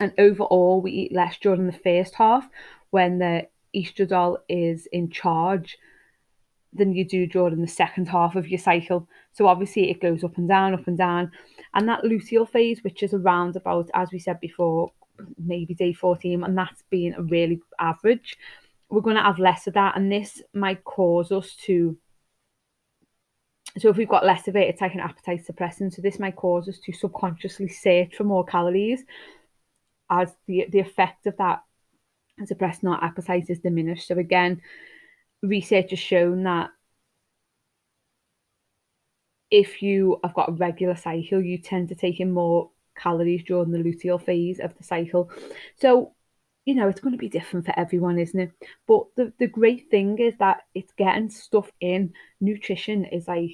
And 0.00 0.12
overall, 0.18 0.82
we 0.82 0.92
eat 0.92 1.12
less 1.12 1.38
during 1.38 1.66
the 1.66 1.72
first 1.72 2.14
half 2.14 2.46
when 2.90 3.18
the 3.18 3.46
estradiol 3.74 4.38
is 4.48 4.86
in 4.92 5.10
charge 5.10 5.78
than 6.72 6.94
you 6.94 7.04
do 7.04 7.26
during 7.26 7.60
the 7.60 7.68
second 7.68 8.08
half 8.08 8.34
of 8.34 8.48
your 8.48 8.58
cycle. 8.58 9.06
So 9.32 9.46
obviously 9.46 9.90
it 9.90 10.00
goes 10.00 10.24
up 10.24 10.38
and 10.38 10.48
down, 10.48 10.74
up 10.74 10.86
and 10.86 10.96
down. 10.96 11.30
And 11.74 11.88
that 11.88 12.04
luteal 12.04 12.48
phase, 12.48 12.82
which 12.82 13.02
is 13.02 13.12
around 13.12 13.56
about, 13.56 13.90
as 13.94 14.10
we 14.10 14.18
said 14.18 14.40
before, 14.40 14.92
maybe 15.38 15.74
day 15.74 15.92
14, 15.92 16.42
and 16.42 16.56
that's 16.56 16.82
being 16.90 17.14
a 17.14 17.22
really 17.22 17.60
average, 17.78 18.38
we're 18.88 19.02
going 19.02 19.16
to 19.16 19.22
have 19.22 19.38
less 19.38 19.66
of 19.66 19.74
that. 19.74 19.96
And 19.96 20.10
this 20.10 20.42
might 20.54 20.84
cause 20.84 21.30
us 21.30 21.54
to, 21.66 21.96
so 23.78 23.88
if 23.88 23.96
we've 23.96 24.08
got 24.08 24.26
less 24.26 24.48
of 24.48 24.56
it, 24.56 24.68
it's 24.68 24.80
like 24.80 24.94
an 24.94 25.00
appetite 25.00 25.44
suppressant. 25.46 25.94
So 25.94 26.02
this 26.02 26.18
might 26.18 26.36
cause 26.36 26.68
us 26.68 26.78
to 26.84 26.92
subconsciously 26.92 27.68
search 27.68 28.16
for 28.16 28.24
more 28.24 28.44
calories 28.44 29.02
as 30.10 30.34
the, 30.46 30.66
the 30.70 30.80
effect 30.80 31.26
of 31.26 31.36
that 31.38 31.62
suppressing 32.46 32.88
our 32.88 33.02
appetite 33.02 33.46
is 33.48 33.60
diminished. 33.60 34.08
So 34.08 34.16
again, 34.18 34.60
research 35.42 35.90
has 35.90 35.98
shown 35.98 36.44
that 36.44 36.70
if 39.50 39.82
you 39.82 40.18
have 40.24 40.34
got 40.34 40.48
a 40.48 40.52
regular 40.52 40.96
cycle, 40.96 41.40
you 41.40 41.58
tend 41.58 41.90
to 41.90 41.94
take 41.94 42.20
in 42.20 42.32
more 42.32 42.70
calories 42.96 43.44
during 43.44 43.70
the 43.70 43.78
luteal 43.78 44.22
phase 44.22 44.58
of 44.60 44.76
the 44.78 44.84
cycle. 44.84 45.30
So, 45.76 46.14
you 46.64 46.74
know, 46.74 46.88
it's 46.88 47.00
going 47.00 47.12
to 47.12 47.18
be 47.18 47.28
different 47.28 47.66
for 47.66 47.78
everyone, 47.78 48.18
isn't 48.18 48.40
it? 48.40 48.52
But 48.86 49.04
the, 49.16 49.32
the 49.38 49.48
great 49.48 49.90
thing 49.90 50.18
is 50.18 50.34
that 50.38 50.62
it's 50.74 50.92
getting 50.96 51.28
stuff 51.28 51.70
in. 51.80 52.14
Nutrition 52.40 53.04
is 53.04 53.28
like 53.28 53.50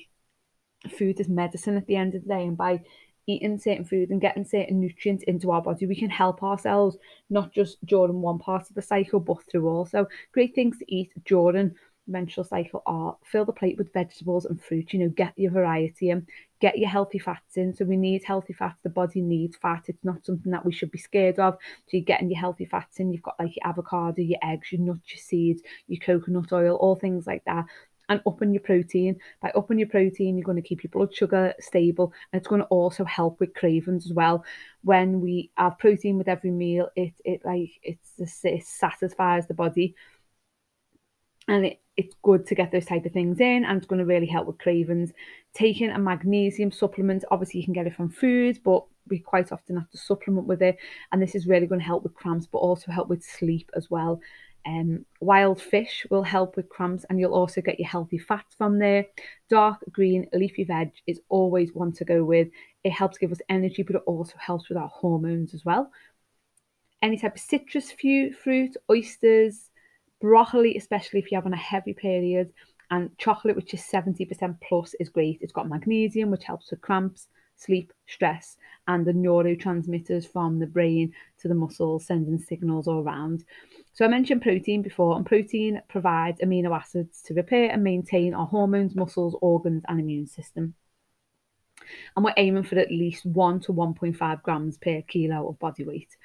food 0.96 1.18
is 1.18 1.28
medicine 1.28 1.76
at 1.76 1.86
the 1.86 1.96
end 1.96 2.14
of 2.14 2.22
the 2.22 2.28
day. 2.28 2.44
And 2.44 2.56
by 2.56 2.82
eating 3.28 3.58
certain 3.58 3.84
food 3.84 4.10
and 4.10 4.20
getting 4.20 4.44
certain 4.44 4.80
nutrients 4.80 5.22
into 5.24 5.52
our 5.52 5.62
body, 5.62 5.86
we 5.86 5.94
can 5.94 6.10
help 6.10 6.42
ourselves 6.42 6.96
not 7.30 7.52
just 7.52 7.84
during 7.86 8.20
one 8.20 8.38
part 8.38 8.68
of 8.68 8.74
the 8.74 8.82
cycle, 8.82 9.20
but 9.20 9.38
through 9.48 9.68
all. 9.68 9.86
So 9.86 10.08
great 10.32 10.54
things 10.54 10.78
to 10.78 10.84
eat 10.92 11.12
during 11.24 11.74
menstrual 12.08 12.44
cycle 12.44 12.82
are 12.86 13.16
fill 13.22 13.44
the 13.44 13.52
plate 13.52 13.76
with 13.76 13.92
vegetables 13.92 14.46
and 14.46 14.60
fruit, 14.60 14.92
you 14.92 14.98
know, 14.98 15.10
get 15.10 15.34
your 15.36 15.52
variety 15.52 16.10
and 16.10 16.26
get 16.60 16.78
your 16.78 16.88
healthy 16.88 17.18
fats 17.18 17.56
in. 17.56 17.74
So 17.74 17.84
we 17.84 17.96
need 17.96 18.24
healthy 18.24 18.54
fats, 18.54 18.78
the 18.82 18.88
body 18.88 19.20
needs 19.20 19.56
fat. 19.56 19.84
It's 19.86 20.04
not 20.04 20.24
something 20.24 20.50
that 20.50 20.64
we 20.64 20.72
should 20.72 20.90
be 20.90 20.98
scared 20.98 21.38
of. 21.38 21.54
So 21.54 21.96
you're 21.96 22.02
getting 22.02 22.30
your 22.30 22.40
healthy 22.40 22.64
fats 22.64 22.98
in, 22.98 23.12
you've 23.12 23.22
got 23.22 23.38
like 23.38 23.54
your 23.56 23.68
avocado, 23.68 24.22
your 24.22 24.40
eggs, 24.42 24.72
your 24.72 24.80
nuts, 24.80 25.12
your 25.12 25.20
seeds, 25.20 25.62
your 25.86 26.00
coconut 26.00 26.52
oil, 26.52 26.76
all 26.76 26.96
things 26.96 27.26
like 27.26 27.44
that 27.44 27.66
and 28.08 28.20
upping 28.26 28.52
your 28.52 28.62
protein. 28.62 29.18
By 29.40 29.50
upping 29.54 29.78
your 29.78 29.88
protein, 29.88 30.36
you're 30.36 30.44
going 30.44 30.60
to 30.60 30.68
keep 30.68 30.82
your 30.82 30.90
blood 30.90 31.14
sugar 31.14 31.54
stable 31.60 32.12
and 32.32 32.40
it's 32.40 32.48
going 32.48 32.62
to 32.62 32.66
also 32.68 33.04
help 33.04 33.40
with 33.40 33.54
cravings 33.54 34.06
as 34.06 34.12
well. 34.12 34.44
When 34.82 35.20
we 35.20 35.50
have 35.56 35.78
protein 35.78 36.18
with 36.18 36.28
every 36.28 36.50
meal, 36.50 36.88
it 36.96 37.14
it 37.24 37.42
like 37.44 37.70
it's 37.82 38.44
it 38.44 38.64
satisfies 38.64 39.46
the 39.46 39.54
body 39.54 39.94
and 41.48 41.66
it, 41.66 41.80
it's 41.96 42.14
good 42.22 42.46
to 42.46 42.54
get 42.54 42.70
those 42.70 42.84
type 42.84 43.04
of 43.06 43.12
things 43.12 43.40
in 43.40 43.64
and 43.64 43.78
it's 43.78 43.86
going 43.86 43.98
to 43.98 44.04
really 44.04 44.26
help 44.26 44.46
with 44.46 44.58
cravings. 44.58 45.12
Taking 45.54 45.90
a 45.90 45.98
magnesium 45.98 46.70
supplement, 46.70 47.24
obviously 47.30 47.60
you 47.60 47.64
can 47.64 47.72
get 47.72 47.86
it 47.86 47.96
from 47.96 48.10
food, 48.10 48.60
but 48.62 48.84
we 49.08 49.18
quite 49.18 49.50
often 49.50 49.76
have 49.76 49.90
to 49.90 49.98
supplement 49.98 50.46
with 50.46 50.62
it. 50.62 50.76
And 51.10 51.20
this 51.20 51.34
is 51.34 51.46
really 51.46 51.66
going 51.66 51.80
to 51.80 51.86
help 51.86 52.02
with 52.02 52.14
cramps, 52.14 52.46
but 52.46 52.58
also 52.58 52.92
help 52.92 53.08
with 53.08 53.24
sleep 53.24 53.70
as 53.74 53.90
well. 53.90 54.20
Um, 54.68 55.06
wild 55.20 55.62
fish 55.62 56.06
will 56.10 56.22
help 56.22 56.54
with 56.54 56.68
cramps 56.68 57.06
and 57.08 57.18
you'll 57.18 57.32
also 57.32 57.62
get 57.62 57.78
your 57.78 57.88
healthy 57.88 58.18
fats 58.18 58.54
from 58.54 58.78
there. 58.78 59.06
Dark 59.48 59.82
green 59.90 60.26
leafy 60.34 60.64
veg 60.64 60.90
is 61.06 61.20
always 61.30 61.72
one 61.72 61.92
to 61.92 62.04
go 62.04 62.22
with. 62.22 62.48
It 62.84 62.90
helps 62.90 63.16
give 63.16 63.32
us 63.32 63.40
energy, 63.48 63.82
but 63.82 63.96
it 63.96 64.02
also 64.04 64.34
helps 64.36 64.68
with 64.68 64.76
our 64.76 64.88
hormones 64.88 65.54
as 65.54 65.64
well. 65.64 65.90
Any 67.00 67.16
type 67.16 67.36
of 67.36 67.40
citrus 67.40 67.92
fruit, 67.92 68.76
oysters, 68.90 69.70
broccoli, 70.20 70.76
especially 70.76 71.20
if 71.20 71.32
you're 71.32 71.40
having 71.40 71.54
a 71.54 71.56
heavy 71.56 71.94
period, 71.94 72.52
and 72.90 73.16
chocolate, 73.16 73.56
which 73.56 73.72
is 73.72 73.80
70% 73.80 74.58
plus, 74.60 74.94
is 75.00 75.08
great. 75.08 75.38
It's 75.40 75.52
got 75.52 75.68
magnesium, 75.68 76.30
which 76.30 76.44
helps 76.44 76.70
with 76.70 76.82
cramps, 76.82 77.28
sleep, 77.58 77.92
stress, 78.06 78.56
and 78.86 79.04
the 79.04 79.12
neurotransmitters 79.12 80.30
from 80.30 80.58
the 80.58 80.66
brain 80.66 81.12
to 81.40 81.48
the 81.48 81.54
muscles, 81.54 82.06
sending 82.06 82.38
signals 82.38 82.88
all 82.88 83.02
around. 83.02 83.44
So 83.92 84.04
I 84.04 84.08
mentioned 84.08 84.42
protein 84.42 84.80
before, 84.80 85.16
and 85.16 85.26
protein 85.26 85.82
provides 85.88 86.40
amino 86.40 86.74
acids 86.74 87.20
to 87.22 87.34
repair 87.34 87.70
and 87.70 87.84
maintain 87.84 88.32
our 88.32 88.46
hormones, 88.46 88.94
muscles, 88.94 89.36
organs, 89.42 89.82
and 89.88 90.00
immune 90.00 90.26
system. 90.26 90.74
And 92.16 92.24
we're 92.24 92.34
aiming 92.36 92.64
for 92.64 92.78
at 92.78 92.90
least 92.90 93.26
1 93.26 93.60
to 93.60 93.72
1.5 93.72 94.42
grams 94.42 94.78
per 94.78 95.02
kilo 95.02 95.48
of 95.48 95.58
body 95.58 95.84
weight. 95.84 96.16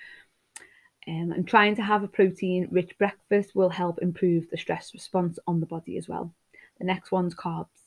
Um, 1.06 1.34
and 1.34 1.48
trying 1.48 1.76
to 1.76 1.82
have 1.82 2.04
a 2.04 2.08
protein 2.08 2.68
rich 2.72 2.98
breakfast 2.98 3.56
will 3.56 3.70
help 3.70 4.00
improve 4.02 4.50
the 4.50 4.58
stress 4.58 4.94
response 4.94 5.38
on 5.48 5.60
the 5.60 5.66
body 5.66 5.98
as 5.98 6.08
well. 6.08 6.34
The 6.80 6.86
next 6.86 7.12
one's 7.12 7.36
carbs. 7.36 7.83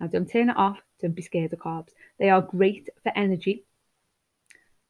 Now, 0.00 0.06
don't 0.06 0.30
turn 0.30 0.50
it 0.50 0.56
off, 0.56 0.78
don't 1.00 1.14
be 1.14 1.22
scared 1.22 1.52
of 1.52 1.58
carbs. 1.58 1.90
They 2.18 2.30
are 2.30 2.42
great 2.42 2.88
for 3.02 3.12
energy 3.16 3.64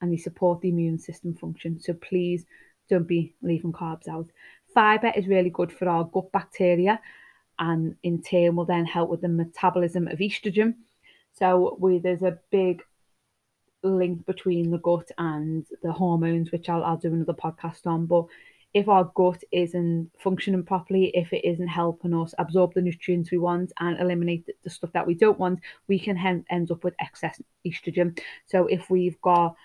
and 0.01 0.11
they 0.11 0.17
support 0.17 0.61
the 0.61 0.69
immune 0.69 0.99
system 0.99 1.35
function. 1.35 1.79
So 1.79 1.93
please 1.93 2.45
don't 2.89 3.07
be 3.07 3.35
leaving 3.41 3.73
carbs 3.73 4.07
out. 4.07 4.27
Fibre 4.73 5.11
is 5.15 5.27
really 5.27 5.49
good 5.49 5.71
for 5.71 5.89
our 5.89 6.05
gut 6.05 6.31
bacteria 6.31 6.99
and 7.57 7.95
in 8.03 8.21
turn 8.21 8.55
will 8.55 8.65
then 8.65 8.85
help 8.85 9.09
with 9.09 9.21
the 9.21 9.27
metabolism 9.27 10.07
of 10.07 10.19
estrogen. 10.19 10.75
So 11.33 11.77
we, 11.79 11.99
there's 11.99 12.21
a 12.21 12.39
big 12.51 12.81
link 13.83 14.25
between 14.25 14.71
the 14.71 14.77
gut 14.77 15.09
and 15.17 15.65
the 15.83 15.91
hormones, 15.91 16.51
which 16.51 16.69
I'll, 16.69 16.83
I'll 16.83 16.97
do 16.97 17.13
another 17.13 17.33
podcast 17.33 17.85
on. 17.85 18.05
But 18.05 18.25
if 18.73 18.87
our 18.87 19.11
gut 19.15 19.43
isn't 19.51 20.11
functioning 20.19 20.63
properly, 20.63 21.11
if 21.15 21.33
it 21.33 21.45
isn't 21.45 21.67
helping 21.67 22.13
us 22.13 22.35
absorb 22.37 22.73
the 22.73 22.81
nutrients 22.81 23.31
we 23.31 23.37
want 23.37 23.71
and 23.79 23.99
eliminate 23.99 24.47
the 24.63 24.69
stuff 24.69 24.91
that 24.93 25.07
we 25.07 25.15
don't 25.15 25.39
want, 25.39 25.59
we 25.87 25.99
can 25.99 26.45
end 26.49 26.71
up 26.71 26.83
with 26.83 26.93
excess 26.99 27.41
estrogen. 27.65 28.19
So 28.45 28.67
if 28.67 28.89
we've 28.89 29.19
got 29.21 29.55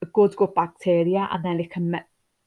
a 0.00 0.06
good 0.06 0.34
gut 0.36 0.54
bacteria 0.54 1.28
and 1.30 1.44
then 1.44 1.60
it 1.60 1.70
can 1.70 2.00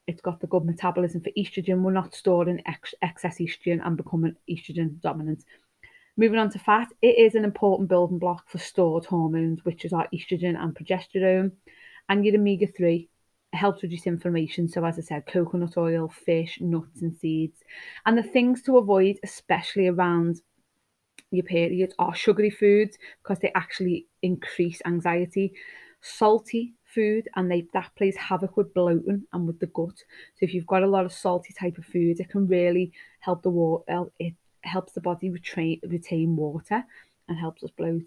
it's 0.08 0.22
got 0.22 0.40
the 0.42 0.48
good 0.48 0.66
metabolism 0.66 1.22
for 1.22 1.30
estrogen, 1.38 1.82
we're 1.82 1.92
not 1.92 2.16
storing 2.16 2.62
ex- 2.66 2.96
excess 3.02 3.38
estrogen 3.38 3.86
and 3.86 3.96
becoming 3.96 4.36
estrogen 4.50 5.00
dominant. 5.02 5.44
Moving 6.18 6.40
on 6.40 6.50
to 6.50 6.60
fat, 6.60 6.90
it 7.02 7.18
is 7.18 7.36
an 7.36 7.46
important 7.46 7.88
building 7.88 8.20
block 8.20 8.50
for 8.50 8.58
stored 8.58 9.06
hormones, 9.06 9.64
which 9.64 9.86
is 9.86 9.94
our 9.94 10.08
estrogen 10.14 10.62
and 10.62 10.76
progesterone, 10.76 11.52
and 12.10 12.26
your 12.26 12.36
omega 12.36 12.68
3 12.68 13.08
helps 13.54 13.84
reduce 13.84 14.08
inflammation. 14.08 14.68
So, 14.68 14.86
as 14.86 14.98
I 14.98 15.02
said, 15.02 15.26
coconut 15.26 15.78
oil, 15.78 16.08
fish, 16.08 16.60
nuts, 16.62 17.02
and 17.02 17.16
seeds. 17.16 17.60
And 18.06 18.18
the 18.18 18.24
things 18.24 18.62
to 18.64 18.78
avoid, 18.78 19.18
especially 19.24 19.88
around 19.88 20.42
your 21.32 21.44
period, 21.44 21.94
are 22.00 22.16
sugary 22.16 22.50
foods 22.50 22.98
because 23.22 23.40
they 23.40 23.52
actually 23.56 24.08
increase 24.22 24.82
anxiety, 24.86 25.54
salty 26.02 26.74
food, 26.84 27.28
and 27.36 27.52
they 27.52 27.68
that 27.74 27.92
plays 27.98 28.16
havoc 28.16 28.58
with 28.58 28.74
bloating 28.74 29.24
and 29.34 29.48
with 29.48 29.60
the 29.60 29.68
gut. 29.68 29.98
So, 29.98 30.42
if 30.42 30.54
you've 30.54 30.68
got 30.68 30.84
a 30.84 30.88
lot 30.88 31.06
of 31.06 31.14
salty 31.14 31.54
type 31.54 31.78
of 31.78 31.86
food, 31.86 32.20
it 32.20 32.30
can 32.30 32.48
really 32.48 32.94
help 33.20 33.44
the 33.44 33.50
water. 33.50 34.06
It 34.20 34.34
helps 34.64 34.94
the 34.94 35.02
body 35.02 35.30
retain 35.30 35.82
retain 35.84 36.36
water 36.36 36.84
and 37.28 37.38
helps 37.38 37.64
us 37.64 37.72
bloat. 37.72 38.04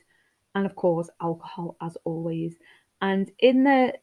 And 0.54 0.66
of 0.66 0.76
course, 0.76 1.10
alcohol 1.20 1.76
as 1.82 1.96
always. 2.04 2.54
And 3.00 3.30
in 3.40 3.64
the 3.64 3.94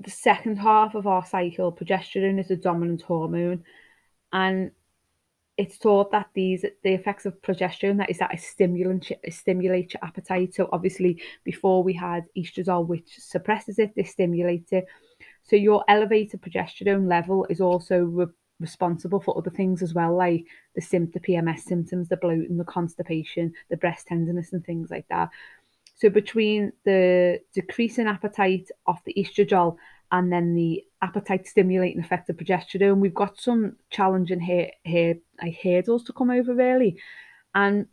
the 0.00 0.10
second 0.10 0.56
half 0.56 0.94
of 0.94 1.06
our 1.06 1.24
cycle, 1.24 1.72
progesterone 1.72 2.40
is 2.40 2.50
a 2.50 2.56
dominant 2.56 3.02
hormone, 3.02 3.64
and 4.32 4.70
it's 5.56 5.76
thought 5.76 6.12
that 6.12 6.28
these 6.34 6.64
the 6.84 6.94
effects 6.94 7.26
of 7.26 7.42
progesterone 7.42 7.98
that 7.98 8.08
is 8.08 8.18
that 8.18 8.32
it 8.32 8.40
stimulates 8.40 9.10
it 9.10 9.34
stimulates 9.34 9.94
your 9.94 10.04
appetite. 10.04 10.54
So 10.54 10.68
obviously, 10.72 11.20
before 11.44 11.82
we 11.82 11.92
had 11.92 12.24
estradiol, 12.36 12.86
which 12.86 13.18
suppresses 13.18 13.78
it, 13.78 13.94
this 13.96 14.10
stimulates 14.10 14.72
it. 14.72 14.86
So 15.42 15.56
your 15.56 15.84
elevated 15.88 16.42
progesterone 16.42 17.08
level 17.08 17.44
is 17.50 17.60
also 17.60 18.00
re- 18.04 18.26
responsible 18.60 19.20
for 19.20 19.36
other 19.36 19.50
things 19.50 19.82
as 19.82 19.94
well, 19.94 20.16
like 20.16 20.44
the 20.74 20.80
symptom, 20.80 21.22
PMS 21.22 21.60
symptoms, 21.60 22.08
the 22.08 22.16
bloating, 22.16 22.56
the 22.56 22.64
constipation, 22.64 23.52
the 23.68 23.76
breast 23.76 24.06
tenderness, 24.06 24.52
and 24.52 24.64
things 24.64 24.90
like 24.90 25.06
that. 25.08 25.30
So 25.98 26.08
between 26.10 26.72
the 26.84 27.40
decreasing 27.52 28.06
appetite 28.06 28.70
of 28.86 28.98
the 29.04 29.14
estradiol 29.14 29.76
and 30.12 30.32
then 30.32 30.54
the 30.54 30.84
appetite 31.02 31.46
stimulating 31.46 32.00
effect 32.00 32.30
of 32.30 32.36
progesterone, 32.36 32.98
we've 32.98 33.14
got 33.14 33.40
some 33.40 33.76
challenging 33.90 34.40
here 34.40 34.70
here 34.84 35.16
like 35.42 35.58
hurdles 35.62 36.04
to 36.04 36.12
come 36.12 36.30
over 36.30 36.54
really. 36.54 36.98
And 37.54 37.86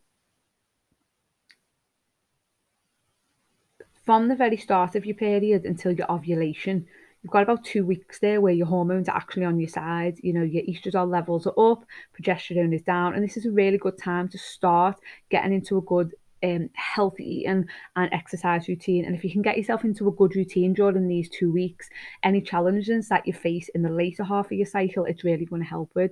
from 4.05 4.27
the 4.27 4.35
very 4.35 4.57
start 4.57 4.93
of 4.95 5.05
your 5.05 5.15
period 5.15 5.65
until 5.65 5.91
your 5.91 6.11
ovulation, 6.11 6.85
you've 7.23 7.31
got 7.31 7.41
about 7.41 7.63
two 7.63 7.83
weeks 7.83 8.19
there 8.19 8.39
where 8.39 8.53
your 8.53 8.67
hormones 8.67 9.09
are 9.09 9.17
actually 9.17 9.45
on 9.45 9.59
your 9.59 9.69
side. 9.69 10.19
You 10.21 10.33
know, 10.33 10.43
your 10.43 10.63
estradiol 10.63 11.09
levels 11.09 11.47
are 11.47 11.71
up, 11.71 11.85
progesterone 12.15 12.75
is 12.75 12.83
down, 12.83 13.15
and 13.15 13.23
this 13.23 13.35
is 13.35 13.47
a 13.47 13.51
really 13.51 13.79
good 13.79 13.97
time 13.97 14.29
to 14.29 14.37
start 14.37 14.99
getting 15.31 15.53
into 15.53 15.79
a 15.79 15.81
good 15.81 16.13
um, 16.45 16.69
healthy 16.73 17.23
eating 17.23 17.65
and 17.95 18.13
exercise 18.13 18.67
routine. 18.67 19.05
And 19.05 19.15
if 19.15 19.23
you 19.23 19.31
can 19.31 19.41
get 19.41 19.57
yourself 19.57 19.83
into 19.83 20.07
a 20.07 20.11
good 20.11 20.35
routine 20.35 20.73
during 20.73 21.07
these 21.07 21.29
two 21.29 21.51
weeks, 21.51 21.89
any 22.23 22.41
challenges 22.41 23.09
that 23.09 23.25
you 23.25 23.33
face 23.33 23.69
in 23.69 23.81
the 23.81 23.89
later 23.89 24.23
half 24.23 24.47
of 24.47 24.51
your 24.51 24.67
cycle, 24.67 25.05
it's 25.05 25.23
really 25.23 25.45
going 25.45 25.61
to 25.61 25.67
help 25.67 25.91
with. 25.95 26.11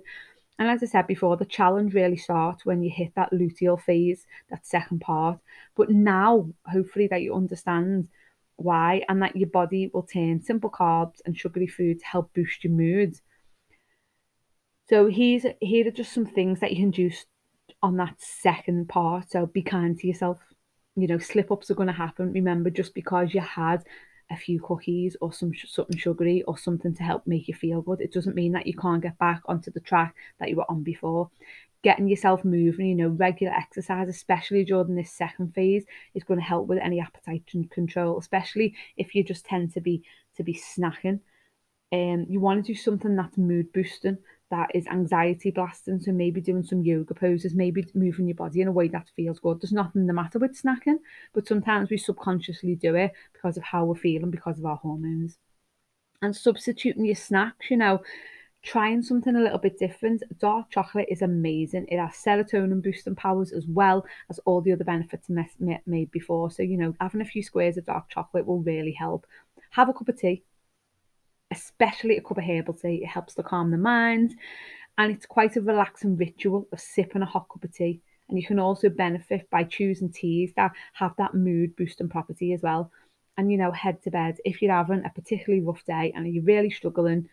And 0.59 0.69
as 0.69 0.83
I 0.83 0.85
said 0.85 1.07
before, 1.07 1.35
the 1.35 1.45
challenge 1.45 1.93
really 1.93 2.17
starts 2.17 2.65
when 2.65 2.83
you 2.83 2.91
hit 2.91 3.13
that 3.15 3.31
luteal 3.31 3.81
phase, 3.81 4.25
that 4.49 4.65
second 4.65 5.01
part. 5.01 5.39
But 5.75 5.89
now, 5.89 6.49
hopefully, 6.65 7.07
that 7.07 7.21
you 7.21 7.33
understand 7.33 8.07
why 8.57 9.01
and 9.09 9.21
that 9.21 9.35
your 9.35 9.49
body 9.49 9.89
will 9.93 10.03
turn 10.03 10.41
simple 10.41 10.69
carbs 10.69 11.21
and 11.25 11.37
sugary 11.37 11.67
food 11.67 11.99
to 11.99 12.05
help 12.05 12.33
boost 12.33 12.63
your 12.63 12.73
mood. 12.73 13.19
So 14.89 15.07
here's 15.07 15.45
here 15.59 15.87
are 15.87 15.91
just 15.91 16.13
some 16.13 16.25
things 16.25 16.59
that 16.59 16.71
you 16.71 16.77
can 16.77 16.91
do 16.91 17.09
on 17.81 17.97
that 17.97 18.15
second 18.19 18.89
part. 18.89 19.31
So 19.31 19.45
be 19.45 19.61
kind 19.61 19.97
to 19.99 20.07
yourself. 20.07 20.37
You 20.95 21.07
know, 21.07 21.17
slip 21.17 21.51
ups 21.51 21.71
are 21.71 21.75
going 21.75 21.87
to 21.87 21.93
happen. 21.93 22.31
Remember, 22.31 22.69
just 22.69 22.93
because 22.93 23.33
you 23.33 23.41
had 23.41 23.83
a 24.31 24.37
few 24.37 24.59
cookies 24.61 25.17
or 25.21 25.33
some 25.33 25.51
something 25.67 25.97
sugary 25.97 26.43
or 26.43 26.57
something 26.57 26.93
to 26.95 27.03
help 27.03 27.25
make 27.25 27.47
you 27.47 27.53
feel 27.53 27.81
good, 27.81 28.01
it 28.01 28.13
doesn't 28.13 28.35
mean 28.35 28.53
that 28.53 28.67
you 28.67 28.73
can't 28.73 29.01
get 29.01 29.17
back 29.17 29.41
onto 29.45 29.71
the 29.71 29.79
track 29.79 30.15
that 30.39 30.49
you 30.49 30.55
were 30.55 30.69
on 30.69 30.83
before. 30.83 31.29
Getting 31.83 32.07
yourself 32.07 32.45
moving, 32.45 32.85
you 32.87 32.95
know, 32.95 33.09
regular 33.09 33.53
exercise, 33.53 34.07
especially 34.07 34.63
during 34.63 34.95
this 34.95 35.11
second 35.11 35.53
phase, 35.53 35.83
is 36.15 36.23
going 36.23 36.39
to 36.39 36.45
help 36.45 36.67
with 36.67 36.79
any 36.79 37.01
appetite 37.01 37.43
control, 37.71 38.17
especially 38.17 38.75
if 38.95 39.13
you 39.13 39.23
just 39.23 39.45
tend 39.45 39.73
to 39.73 39.81
be 39.81 40.03
to 40.37 40.43
be 40.43 40.53
snacking. 40.53 41.19
Um, 41.91 42.25
you 42.29 42.39
want 42.39 42.65
to 42.65 42.73
do 42.73 42.77
something 42.77 43.15
that's 43.15 43.37
mood 43.37 43.73
boosting 43.73 44.17
that 44.53 44.69
is 44.75 44.85
anxiety 44.85 45.49
blasting. 45.49 45.99
So 45.99 46.11
maybe 46.11 46.39
doing 46.39 46.63
some 46.63 46.83
yoga 46.83 47.15
poses, 47.15 47.55
maybe 47.55 47.87
moving 47.95 48.27
your 48.27 48.35
body 48.35 48.61
in 48.61 48.67
a 48.67 48.71
way 48.71 48.87
that 48.89 49.09
feels 49.15 49.39
good. 49.39 49.59
There's 49.59 49.71
nothing 49.71 50.05
the 50.05 50.13
matter 50.13 50.37
with 50.37 50.61
snacking, 50.61 50.99
but 51.33 51.47
sometimes 51.47 51.89
we 51.89 51.97
subconsciously 51.97 52.75
do 52.75 52.93
it 52.93 53.13
because 53.33 53.57
of 53.57 53.63
how 53.63 53.85
we're 53.85 53.95
feeling, 53.95 54.29
because 54.29 54.59
of 54.59 54.65
our 54.65 54.77
hormones. 54.77 55.37
And 56.21 56.35
substituting 56.35 57.05
your 57.05 57.15
snacks, 57.15 57.71
you 57.71 57.77
know, 57.77 58.03
trying 58.61 59.01
something 59.01 59.35
a 59.35 59.41
little 59.41 59.57
bit 59.57 59.79
different. 59.79 60.21
Dark 60.39 60.69
chocolate 60.69 61.07
is 61.09 61.23
amazing. 61.23 61.87
It 61.89 61.97
has 61.97 62.13
serotonin 62.13 62.83
boosting 62.83 63.15
powers 63.15 63.51
as 63.51 63.65
well 63.67 64.05
as 64.29 64.39
all 64.45 64.61
the 64.61 64.71
other 64.71 64.85
benefits 64.85 65.29
made 65.85 66.11
before. 66.11 66.51
So, 66.51 66.61
you 66.61 66.77
know, 66.77 66.93
having 67.01 67.21
a 67.21 67.25
few 67.25 67.41
squares 67.41 67.77
of 67.77 67.87
dark 67.87 68.07
chocolate 68.09 68.45
will 68.45 68.61
really 68.61 68.93
help. 68.93 69.25
Have 69.71 69.89
a 69.89 69.93
cup 69.93 70.09
of 70.09 70.19
tea 70.19 70.43
especially 71.53 72.17
a 72.17 72.21
cup 72.21 72.37
of 72.37 72.43
herbal 72.43 72.73
tea. 72.73 73.01
It 73.03 73.07
helps 73.07 73.35
to 73.35 73.43
calm 73.43 73.71
the 73.71 73.77
mind 73.77 74.35
and 74.97 75.11
it's 75.11 75.25
quite 75.25 75.55
a 75.55 75.61
relaxing 75.61 76.17
ritual 76.17 76.67
of 76.71 76.79
sipping 76.79 77.21
a 77.21 77.25
hot 77.25 77.47
cup 77.51 77.63
of 77.63 77.73
tea. 77.73 78.01
And 78.29 78.39
you 78.39 78.45
can 78.45 78.59
also 78.59 78.89
benefit 78.89 79.49
by 79.49 79.63
choosing 79.63 80.11
teas 80.11 80.51
that 80.55 80.71
have 80.93 81.13
that 81.17 81.33
mood 81.33 81.75
boosting 81.75 82.09
property 82.09 82.53
as 82.53 82.61
well. 82.61 82.91
And 83.37 83.51
you 83.51 83.57
know, 83.57 83.71
head 83.71 84.01
to 84.03 84.11
bed 84.11 84.37
if 84.45 84.61
you're 84.61 84.71
having 84.71 85.03
a 85.05 85.09
particularly 85.09 85.63
rough 85.63 85.83
day 85.85 86.11
and 86.15 86.31
you're 86.33 86.43
really 86.43 86.69
struggling. 86.69 87.29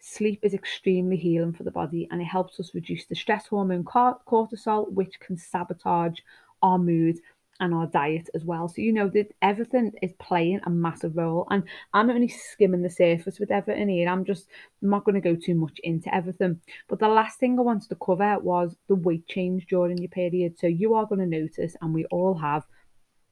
Sleep 0.00 0.40
is 0.42 0.52
extremely 0.52 1.16
healing 1.16 1.52
for 1.52 1.62
the 1.62 1.70
body 1.70 2.08
and 2.10 2.20
it 2.20 2.24
helps 2.24 2.58
us 2.58 2.74
reduce 2.74 3.06
the 3.06 3.14
stress 3.14 3.46
hormone 3.46 3.84
cortisol, 3.84 4.90
which 4.90 5.20
can 5.20 5.36
sabotage 5.36 6.18
our 6.60 6.78
mood 6.78 7.18
and 7.60 7.74
our 7.74 7.86
diet 7.86 8.28
as 8.34 8.44
well. 8.44 8.68
So 8.68 8.82
you 8.82 8.92
know 8.92 9.08
that 9.10 9.34
everything 9.40 9.92
is 10.02 10.12
playing 10.18 10.60
a 10.64 10.70
massive 10.70 11.16
role. 11.16 11.46
And 11.50 11.64
I'm 11.92 12.10
only 12.10 12.28
skimming 12.28 12.82
the 12.82 12.90
surface 12.90 13.38
with 13.38 13.50
everything 13.50 13.88
here. 13.88 14.08
I'm 14.08 14.24
just 14.24 14.48
I'm 14.82 14.90
not 14.90 15.04
going 15.04 15.14
to 15.14 15.20
go 15.20 15.36
too 15.36 15.54
much 15.54 15.78
into 15.84 16.12
everything. 16.14 16.60
But 16.88 16.98
the 16.98 17.08
last 17.08 17.38
thing 17.38 17.58
I 17.58 17.62
wanted 17.62 17.88
to 17.90 17.96
cover 18.04 18.38
was 18.40 18.76
the 18.88 18.96
weight 18.96 19.26
change 19.28 19.66
during 19.66 19.98
your 19.98 20.08
period. 20.08 20.58
So 20.58 20.66
you 20.66 20.94
are 20.94 21.06
going 21.06 21.20
to 21.20 21.40
notice, 21.40 21.76
and 21.80 21.94
we 21.94 22.04
all 22.06 22.34
have, 22.34 22.64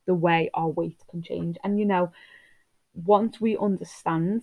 the 0.06 0.14
way 0.14 0.50
our 0.54 0.68
weight 0.68 1.00
can 1.10 1.22
change. 1.22 1.56
And 1.64 1.78
you 1.78 1.86
know, 1.86 2.12
once 2.94 3.40
we 3.40 3.56
understand 3.56 4.42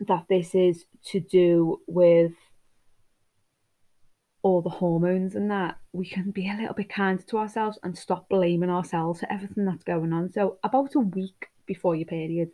that 0.00 0.24
this 0.28 0.54
is 0.54 0.84
to 1.06 1.20
do 1.20 1.80
with 1.86 2.32
all 4.42 4.62
the 4.62 4.70
hormones 4.70 5.34
and 5.34 5.50
that, 5.50 5.78
we 5.92 6.06
can 6.06 6.30
be 6.30 6.48
a 6.48 6.56
little 6.56 6.74
bit 6.74 6.88
kinder 6.88 7.22
to 7.22 7.38
ourselves 7.38 7.78
and 7.82 7.96
stop 7.96 8.28
blaming 8.28 8.70
ourselves 8.70 9.20
for 9.20 9.32
everything 9.32 9.64
that's 9.64 9.84
going 9.84 10.12
on. 10.12 10.32
So, 10.32 10.58
about 10.64 10.94
a 10.94 11.00
week 11.00 11.48
before 11.66 11.94
your 11.94 12.06
period, 12.06 12.50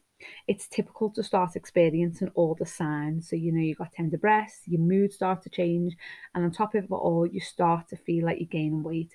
it's 0.49 0.69
typical 0.69 1.11
to 1.11 1.23
start 1.23 1.57
experiencing 1.57 2.31
all 2.35 2.55
the 2.55 2.67
signs. 2.67 3.29
So, 3.29 3.37
you 3.37 3.53
know, 3.53 3.61
you've 3.61 3.79
got 3.79 3.93
tender 3.93 4.19
breasts, 4.19 4.63
your 4.67 4.81
mood 4.81 5.13
starts 5.13 5.45
to 5.45 5.51
change, 5.51 5.97
and 6.35 6.45
on 6.45 6.51
top 6.51 6.75
of 6.75 6.85
it 6.85 6.91
all, 6.91 7.27
you 7.27 7.41
start 7.41 7.89
to 7.89 7.97
feel 7.97 8.25
like 8.25 8.39
you're 8.39 8.49
gaining 8.49 8.83
weight. 8.83 9.15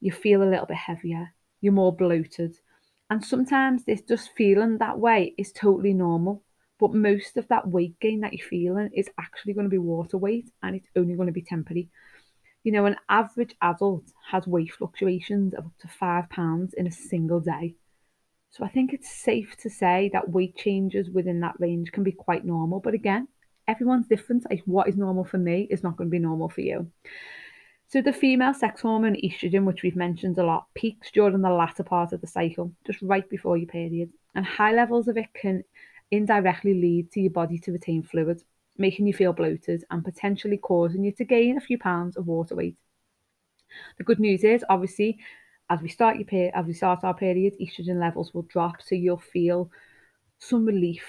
You 0.00 0.12
feel 0.12 0.42
a 0.42 0.48
little 0.50 0.66
bit 0.66 0.76
heavier, 0.76 1.32
you're 1.60 1.72
more 1.72 1.94
bloated. 1.94 2.58
And 3.10 3.24
sometimes 3.24 3.84
this 3.84 4.02
just 4.02 4.30
feeling 4.36 4.78
that 4.78 4.98
way 4.98 5.34
is 5.36 5.52
totally 5.52 5.94
normal. 5.94 6.42
But 6.84 6.92
most 6.92 7.38
of 7.38 7.48
that 7.48 7.66
weight 7.66 7.98
gain 7.98 8.20
that 8.20 8.34
you're 8.34 8.46
feeling 8.46 8.90
is 8.92 9.08
actually 9.18 9.54
going 9.54 9.64
to 9.64 9.70
be 9.70 9.78
water 9.78 10.18
weight 10.18 10.50
and 10.62 10.76
it's 10.76 10.90
only 10.94 11.14
going 11.14 11.28
to 11.28 11.32
be 11.32 11.40
temporary. 11.40 11.88
You 12.62 12.72
know, 12.72 12.84
an 12.84 12.96
average 13.08 13.54
adult 13.62 14.04
has 14.30 14.46
weight 14.46 14.70
fluctuations 14.70 15.54
of 15.54 15.64
up 15.64 15.72
to 15.80 15.88
five 15.88 16.28
pounds 16.28 16.74
in 16.74 16.86
a 16.86 16.92
single 16.92 17.40
day. 17.40 17.76
So 18.50 18.66
I 18.66 18.68
think 18.68 18.92
it's 18.92 19.10
safe 19.10 19.56
to 19.62 19.70
say 19.70 20.10
that 20.12 20.28
weight 20.28 20.58
changes 20.58 21.08
within 21.08 21.40
that 21.40 21.54
range 21.58 21.90
can 21.90 22.04
be 22.04 22.12
quite 22.12 22.44
normal. 22.44 22.80
But 22.80 22.92
again, 22.92 23.28
everyone's 23.66 24.06
different. 24.06 24.44
Like 24.50 24.60
what 24.66 24.86
is 24.86 24.98
normal 24.98 25.24
for 25.24 25.38
me 25.38 25.66
is 25.70 25.82
not 25.82 25.96
going 25.96 26.10
to 26.10 26.14
be 26.14 26.18
normal 26.18 26.50
for 26.50 26.60
you. 26.60 26.90
So 27.88 28.02
the 28.02 28.12
female 28.12 28.52
sex 28.52 28.82
hormone 28.82 29.16
estrogen, 29.24 29.64
which 29.64 29.82
we've 29.82 29.96
mentioned 29.96 30.36
a 30.36 30.44
lot, 30.44 30.66
peaks 30.74 31.10
during 31.10 31.40
the 31.40 31.48
latter 31.48 31.82
part 31.82 32.12
of 32.12 32.20
the 32.20 32.26
cycle, 32.26 32.74
just 32.86 33.00
right 33.00 33.26
before 33.30 33.56
your 33.56 33.68
period. 33.68 34.10
And 34.34 34.44
high 34.44 34.74
levels 34.74 35.08
of 35.08 35.16
it 35.16 35.32
can 35.32 35.64
indirectly 36.16 36.74
lead 36.74 37.12
to 37.12 37.20
your 37.20 37.30
body 37.30 37.58
to 37.60 37.72
retain 37.72 38.02
fluid, 38.02 38.42
making 38.76 39.06
you 39.06 39.14
feel 39.14 39.32
bloated 39.32 39.84
and 39.90 40.04
potentially 40.04 40.58
causing 40.58 41.04
you 41.04 41.12
to 41.12 41.24
gain 41.24 41.56
a 41.56 41.60
few 41.60 41.78
pounds 41.78 42.16
of 42.16 42.26
water 42.26 42.54
weight. 42.54 42.76
The 43.98 44.04
good 44.04 44.20
news 44.20 44.44
is, 44.44 44.64
obviously, 44.68 45.18
as 45.70 45.80
we 45.80 45.88
start 45.88 46.18
your 46.18 46.50
as 46.54 46.66
we 46.66 46.72
start 46.72 47.04
our 47.04 47.14
period, 47.14 47.54
estrogen 47.60 48.00
levels 48.00 48.34
will 48.34 48.42
drop, 48.42 48.82
so 48.82 48.94
you'll 48.94 49.18
feel 49.18 49.70
some 50.38 50.64
relief. 50.64 51.04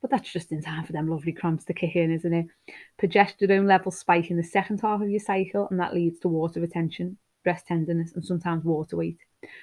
But 0.00 0.10
that's 0.10 0.32
just 0.32 0.52
in 0.52 0.62
time 0.62 0.84
for 0.84 0.92
them 0.92 1.08
lovely 1.08 1.32
cramps 1.32 1.64
to 1.66 1.74
kick 1.74 1.96
in, 1.96 2.10
isn't 2.12 2.32
it? 2.32 2.46
Progesterone 3.00 3.66
levels 3.66 3.98
spike 3.98 4.30
in 4.30 4.36
the 4.36 4.42
second 4.42 4.80
half 4.80 5.00
of 5.00 5.10
your 5.10 5.20
cycle, 5.20 5.68
and 5.70 5.78
that 5.80 5.94
leads 5.94 6.18
to 6.20 6.28
water 6.28 6.60
retention, 6.60 7.16
breast 7.44 7.66
tenderness, 7.66 8.12
and 8.14 8.24
sometimes 8.24 8.64
water 8.64 8.96
weight. 8.96 9.18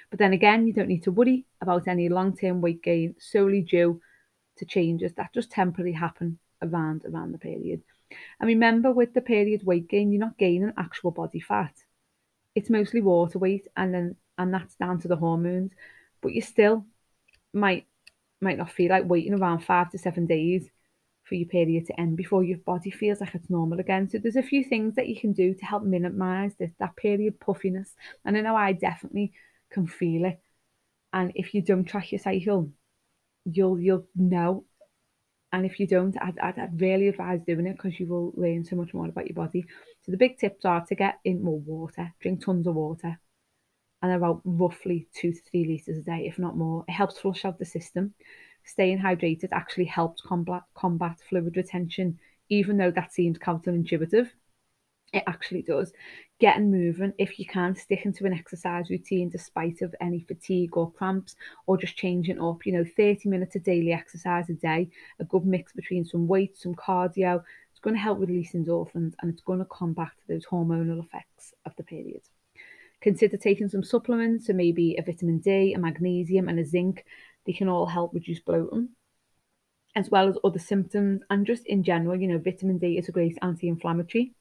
But 0.09 0.19
then 0.19 0.33
again, 0.33 0.67
you 0.67 0.73
don't 0.73 0.87
need 0.87 1.03
to 1.03 1.11
worry 1.11 1.45
about 1.61 1.87
any 1.87 2.09
long 2.09 2.35
term 2.35 2.61
weight 2.61 2.83
gain 2.83 3.15
solely 3.19 3.61
due 3.61 4.01
to 4.59 4.65
changes 4.65 5.13
that 5.13 5.33
just 5.33 5.51
temporarily 5.51 5.93
happen 5.93 6.39
around 6.61 7.05
around 7.05 7.31
the 7.31 7.37
period. 7.37 7.81
And 8.39 8.47
remember, 8.47 8.91
with 8.91 9.13
the 9.13 9.21
period 9.21 9.63
weight 9.63 9.87
gain, 9.87 10.11
you're 10.11 10.19
not 10.19 10.37
gaining 10.37 10.73
actual 10.77 11.11
body 11.11 11.39
fat. 11.39 11.73
It's 12.55 12.69
mostly 12.69 13.01
water 13.01 13.39
weight, 13.39 13.67
and 13.75 13.93
then 13.93 14.15
and 14.37 14.53
that's 14.53 14.75
down 14.75 14.99
to 15.01 15.07
the 15.07 15.15
hormones. 15.15 15.71
But 16.21 16.33
you 16.33 16.41
still 16.41 16.85
might 17.53 17.85
might 18.41 18.57
not 18.57 18.71
feel 18.71 18.89
like 18.89 19.09
waiting 19.09 19.33
around 19.33 19.59
five 19.59 19.91
to 19.91 19.97
seven 19.97 20.25
days 20.25 20.69
for 21.23 21.35
your 21.35 21.47
period 21.47 21.85
to 21.85 21.99
end 21.99 22.17
before 22.17 22.43
your 22.43 22.57
body 22.57 22.89
feels 22.89 23.21
like 23.21 23.35
it's 23.35 23.49
normal 23.49 23.79
again. 23.79 24.09
So 24.09 24.17
there's 24.17 24.35
a 24.35 24.41
few 24.41 24.63
things 24.63 24.95
that 24.95 25.07
you 25.07 25.19
can 25.19 25.33
do 25.33 25.53
to 25.53 25.65
help 25.65 25.83
minimize 25.83 26.55
this, 26.55 26.71
that 26.79 26.95
period 26.95 27.39
puffiness. 27.39 27.93
And 28.25 28.35
I 28.35 28.41
know 28.41 28.55
I 28.55 28.73
definitely 28.73 29.33
can 29.69 29.85
feel 29.85 30.25
it. 30.25 30.41
And 31.13 31.31
if 31.35 31.53
you 31.53 31.61
don't 31.61 31.85
track 31.85 32.11
your 32.11 32.19
cycle, 32.19 32.71
you'll 33.53 33.79
you'll 33.79 34.07
know. 34.15 34.65
And 35.51 35.65
if 35.65 35.79
you 35.79 35.87
don't, 35.87 36.15
I'd, 36.21 36.37
I'd, 36.39 36.59
I'd 36.59 36.79
really 36.79 37.07
advise 37.07 37.41
doing 37.41 37.65
it 37.65 37.75
because 37.75 37.99
you 37.99 38.05
will 38.07 38.33
learn 38.35 38.63
so 38.63 38.75
much 38.75 38.93
more 38.93 39.07
about 39.07 39.27
your 39.27 39.35
body. 39.35 39.65
So 40.03 40.11
the 40.11 40.17
big 40.17 40.37
tips 40.37 40.63
are 40.63 40.85
to 40.85 40.95
get 40.95 41.19
in 41.25 41.43
more 41.43 41.59
water, 41.59 42.13
drink 42.21 42.45
tons 42.45 42.67
of 42.67 42.75
water, 42.75 43.19
and 44.01 44.11
about 44.11 44.41
roughly 44.45 45.07
two 45.15 45.33
to 45.33 45.39
three 45.49 45.65
litres 45.65 45.97
a 45.97 46.01
day, 46.03 46.27
if 46.27 46.37
not 46.37 46.55
more. 46.55 46.85
It 46.87 46.91
helps 46.91 47.17
flush 47.17 47.45
out 47.45 47.57
the 47.57 47.65
system. 47.65 48.13
Staying 48.63 48.99
hydrated 48.99 49.49
actually 49.51 49.85
helps 49.85 50.21
combat, 50.21 50.61
combat 50.75 51.17
fluid 51.27 51.57
retention, 51.57 52.19
even 52.49 52.77
though 52.77 52.91
that 52.91 53.11
seems 53.11 53.39
counterintuitive. 53.39 54.29
It 55.11 55.23
actually 55.25 55.63
does. 55.63 55.91
Getting 56.39 56.71
moving, 56.71 57.13
if 57.17 57.37
you 57.37 57.45
can, 57.45 57.75
sticking 57.75 58.13
to 58.13 58.25
an 58.25 58.33
exercise 58.33 58.89
routine 58.89 59.29
despite 59.29 59.81
of 59.81 59.93
any 59.99 60.21
fatigue 60.21 60.77
or 60.77 60.89
cramps, 60.91 61.35
or 61.67 61.77
just 61.77 61.97
changing 61.97 62.39
up, 62.39 62.65
you 62.65 62.71
know, 62.71 62.85
30 62.95 63.27
minutes 63.27 63.57
of 63.57 63.63
daily 63.63 63.91
exercise 63.91 64.49
a 64.49 64.53
day, 64.53 64.89
a 65.19 65.25
good 65.25 65.45
mix 65.45 65.73
between 65.73 66.05
some 66.05 66.27
weight, 66.27 66.57
some 66.57 66.75
cardio, 66.75 67.43
it's 67.71 67.83
going 67.83 67.95
to 67.95 68.01
help 68.01 68.19
release 68.19 68.53
endorphins 68.53 69.13
and 69.21 69.31
it's 69.31 69.41
going 69.41 69.59
to 69.59 69.65
combat 69.65 70.11
those 70.27 70.45
hormonal 70.45 71.03
effects 71.03 71.53
of 71.65 71.73
the 71.77 71.83
period. 71.83 72.21
Consider 73.01 73.37
taking 73.37 73.69
some 73.69 73.83
supplements, 73.83 74.47
so 74.47 74.53
maybe 74.53 74.97
a 74.97 75.01
vitamin 75.01 75.39
D, 75.39 75.73
a 75.73 75.79
magnesium, 75.79 76.49
and 76.49 76.59
a 76.59 76.65
zinc. 76.65 77.05
They 77.45 77.53
can 77.53 77.69
all 77.69 77.85
help 77.85 78.13
reduce 78.13 78.39
bloating 78.39 78.89
as 79.95 80.09
well 80.09 80.27
as 80.27 80.37
other 80.43 80.59
symptoms. 80.59 81.21
And 81.29 81.45
just 81.45 81.65
in 81.65 81.83
general, 81.83 82.19
you 82.19 82.27
know, 82.27 82.37
vitamin 82.37 82.77
D 82.77 82.97
is 82.97 83.09
a 83.09 83.13
great 83.13 83.37
anti 83.41 83.67
inflammatory. 83.67 84.33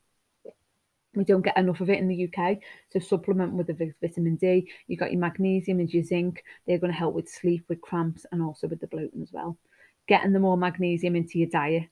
We 1.15 1.25
don't 1.25 1.45
get 1.45 1.57
enough 1.57 1.81
of 1.81 1.91
it 1.91 1.99
in 1.99 2.09
the 2.09 2.29
UK. 2.29 2.59
So 2.91 2.99
supplement 2.99 3.55
with 3.55 3.67
the 3.69 3.93
vitamin 4.01 4.37
D. 4.37 4.71
You've 4.87 5.01
got 5.01 5.11
your 5.11 5.21
magnesium 5.21 5.81
and 5.81 5.93
your 5.93 6.05
zinc. 6.05 6.45
They're 6.67 6.79
going 6.79 6.93
to 6.93 6.99
help 6.99 7.15
with 7.15 7.29
sleep, 7.29 7.65
with 7.69 7.81
cramps, 7.81 8.27
and 8.31 8.43
also 8.43 8.69
with 8.69 8.81
the 8.81 8.87
bloating 8.87 9.23
as 9.23 9.33
well. 9.33 9.57
Getting 10.07 10.33
the 10.33 10.39
more 10.39 10.57
magnesium 10.57 11.17
into 11.17 11.39
your 11.39 11.49
diet 11.49 11.89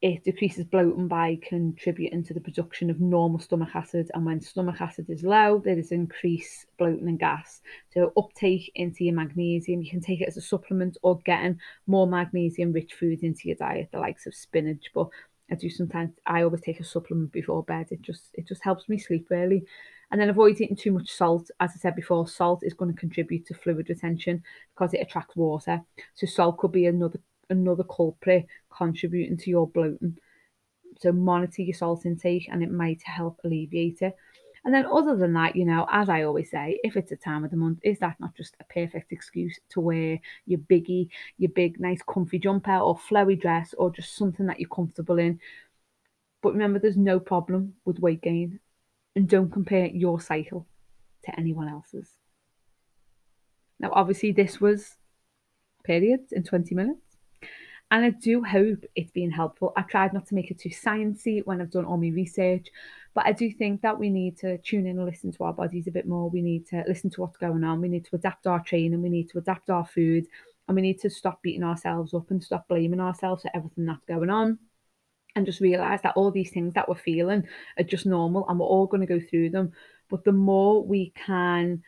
it 0.00 0.22
decreases 0.22 0.64
bloating 0.64 1.08
by 1.08 1.38
contributing 1.42 2.22
to 2.22 2.32
the 2.32 2.40
production 2.40 2.88
of 2.88 3.00
normal 3.00 3.40
stomach 3.40 3.70
acid. 3.74 4.08
And 4.14 4.24
when 4.24 4.40
stomach 4.40 4.80
acid 4.80 5.06
is 5.10 5.24
low, 5.24 5.60
there 5.64 5.78
is 5.78 5.90
increased 5.90 6.66
bloating 6.78 7.08
and 7.08 7.18
gas. 7.18 7.60
So, 7.92 8.12
uptake 8.16 8.70
into 8.76 9.04
your 9.04 9.14
magnesium, 9.14 9.82
you 9.82 9.90
can 9.90 10.00
take 10.00 10.20
it 10.20 10.28
as 10.28 10.36
a 10.36 10.40
supplement 10.40 10.96
or 11.02 11.18
getting 11.24 11.58
more 11.88 12.06
magnesium 12.06 12.72
rich 12.72 12.94
foods 12.94 13.24
into 13.24 13.48
your 13.48 13.56
diet, 13.56 13.88
the 13.92 13.98
likes 13.98 14.26
of 14.26 14.34
spinach. 14.34 14.86
But 14.94 15.08
I 15.50 15.54
do 15.54 15.70
sometimes, 15.70 16.12
I 16.26 16.42
always 16.42 16.60
take 16.60 16.80
a 16.80 16.84
supplement 16.84 17.32
before 17.32 17.62
bed. 17.62 17.88
It 17.90 18.02
just, 18.02 18.30
it 18.34 18.46
just 18.46 18.62
helps 18.62 18.88
me 18.88 18.98
sleep 18.98 19.28
really. 19.30 19.64
And 20.10 20.20
then 20.20 20.28
avoid 20.30 20.60
eating 20.60 20.76
too 20.76 20.92
much 20.92 21.10
salt. 21.10 21.50
As 21.60 21.72
I 21.74 21.78
said 21.78 21.94
before, 21.94 22.26
salt 22.26 22.60
is 22.62 22.74
going 22.74 22.92
to 22.92 22.98
contribute 22.98 23.46
to 23.46 23.54
fluid 23.54 23.88
retention 23.88 24.42
because 24.74 24.94
it 24.94 25.02
attracts 25.02 25.36
water. 25.36 25.82
So, 26.14 26.26
salt 26.26 26.58
could 26.58 26.72
be 26.72 26.86
another 26.86 27.20
another 27.50 27.84
culprit 27.84 28.46
contributing 28.70 29.36
to 29.38 29.50
your 29.50 29.66
bloating. 29.68 30.18
So 30.98 31.12
monitor 31.12 31.62
your 31.62 31.74
salt 31.74 32.06
intake 32.06 32.48
and 32.50 32.62
it 32.62 32.70
might 32.70 33.02
help 33.02 33.40
alleviate 33.44 34.02
it. 34.02 34.16
And 34.68 34.74
then 34.74 34.84
other 34.84 35.16
than 35.16 35.32
that, 35.32 35.56
you 35.56 35.64
know, 35.64 35.86
as 35.90 36.10
I 36.10 36.24
always 36.24 36.50
say, 36.50 36.78
if 36.84 36.94
it's 36.94 37.10
a 37.10 37.16
time 37.16 37.42
of 37.42 37.50
the 37.50 37.56
month, 37.56 37.78
is 37.82 37.98
that 38.00 38.20
not 38.20 38.34
just 38.36 38.54
a 38.60 38.64
perfect 38.64 39.12
excuse 39.12 39.58
to 39.70 39.80
wear 39.80 40.20
your 40.44 40.58
biggie, 40.58 41.08
your 41.38 41.50
big 41.52 41.80
nice 41.80 42.02
comfy 42.06 42.38
jumper 42.38 42.76
or 42.76 42.98
flowy 42.98 43.40
dress 43.40 43.74
or 43.78 43.90
just 43.90 44.14
something 44.14 44.44
that 44.44 44.60
you're 44.60 44.68
comfortable 44.68 45.18
in? 45.18 45.40
But 46.42 46.52
remember, 46.52 46.78
there's 46.78 46.98
no 46.98 47.18
problem 47.18 47.76
with 47.86 47.98
weight 47.98 48.20
gain 48.20 48.60
and 49.16 49.26
don't 49.26 49.50
compare 49.50 49.86
your 49.86 50.20
cycle 50.20 50.66
to 51.24 51.40
anyone 51.40 51.70
else's. 51.70 52.10
Now, 53.80 53.88
obviously, 53.94 54.32
this 54.32 54.60
was 54.60 54.98
periods 55.82 56.30
in 56.30 56.42
20 56.42 56.74
minutes. 56.74 57.07
And 57.90 58.04
I 58.04 58.10
do 58.10 58.44
hope 58.44 58.84
it's 58.94 59.10
been 59.10 59.30
helpful. 59.30 59.72
I've 59.76 59.88
tried 59.88 60.12
not 60.12 60.26
to 60.26 60.34
make 60.34 60.50
it 60.50 60.58
too 60.58 60.68
sciencey 60.68 61.40
when 61.46 61.60
I've 61.60 61.70
done 61.70 61.86
all 61.86 61.96
my 61.96 62.08
research, 62.08 62.68
but 63.14 63.24
I 63.24 63.32
do 63.32 63.50
think 63.50 63.80
that 63.80 63.98
we 63.98 64.10
need 64.10 64.36
to 64.38 64.58
tune 64.58 64.86
in 64.86 64.98
and 64.98 65.06
listen 65.06 65.32
to 65.32 65.44
our 65.44 65.54
bodies 65.54 65.86
a 65.86 65.90
bit 65.90 66.06
more. 66.06 66.28
We 66.28 66.42
need 66.42 66.66
to 66.68 66.84
listen 66.86 67.08
to 67.10 67.22
what's 67.22 67.38
going 67.38 67.64
on. 67.64 67.80
We 67.80 67.88
need 67.88 68.04
to 68.04 68.16
adapt 68.16 68.46
our 68.46 68.62
training. 68.62 69.00
We 69.00 69.08
need 69.08 69.30
to 69.30 69.38
adapt 69.38 69.70
our 69.70 69.86
food, 69.86 70.26
and 70.66 70.74
we 70.74 70.82
need 70.82 71.00
to 71.00 71.08
stop 71.08 71.40
beating 71.42 71.64
ourselves 71.64 72.12
up 72.12 72.30
and 72.30 72.44
stop 72.44 72.68
blaming 72.68 73.00
ourselves 73.00 73.42
for 73.42 73.50
everything 73.54 73.86
that's 73.86 74.04
going 74.04 74.30
on. 74.30 74.58
And 75.36 75.46
just 75.46 75.60
realize 75.60 76.00
that 76.02 76.16
all 76.16 76.30
these 76.30 76.50
things 76.50 76.74
that 76.74 76.88
we're 76.88 76.96
feeling 76.96 77.44
are 77.78 77.84
just 77.84 78.06
normal 78.06 78.48
and 78.48 78.58
we're 78.58 78.66
all 78.66 78.86
going 78.86 79.02
to 79.02 79.06
go 79.06 79.20
through 79.20 79.50
them. 79.50 79.72
But 80.10 80.24
the 80.24 80.32
more 80.32 80.82
we 80.82 81.12
can 81.14 81.82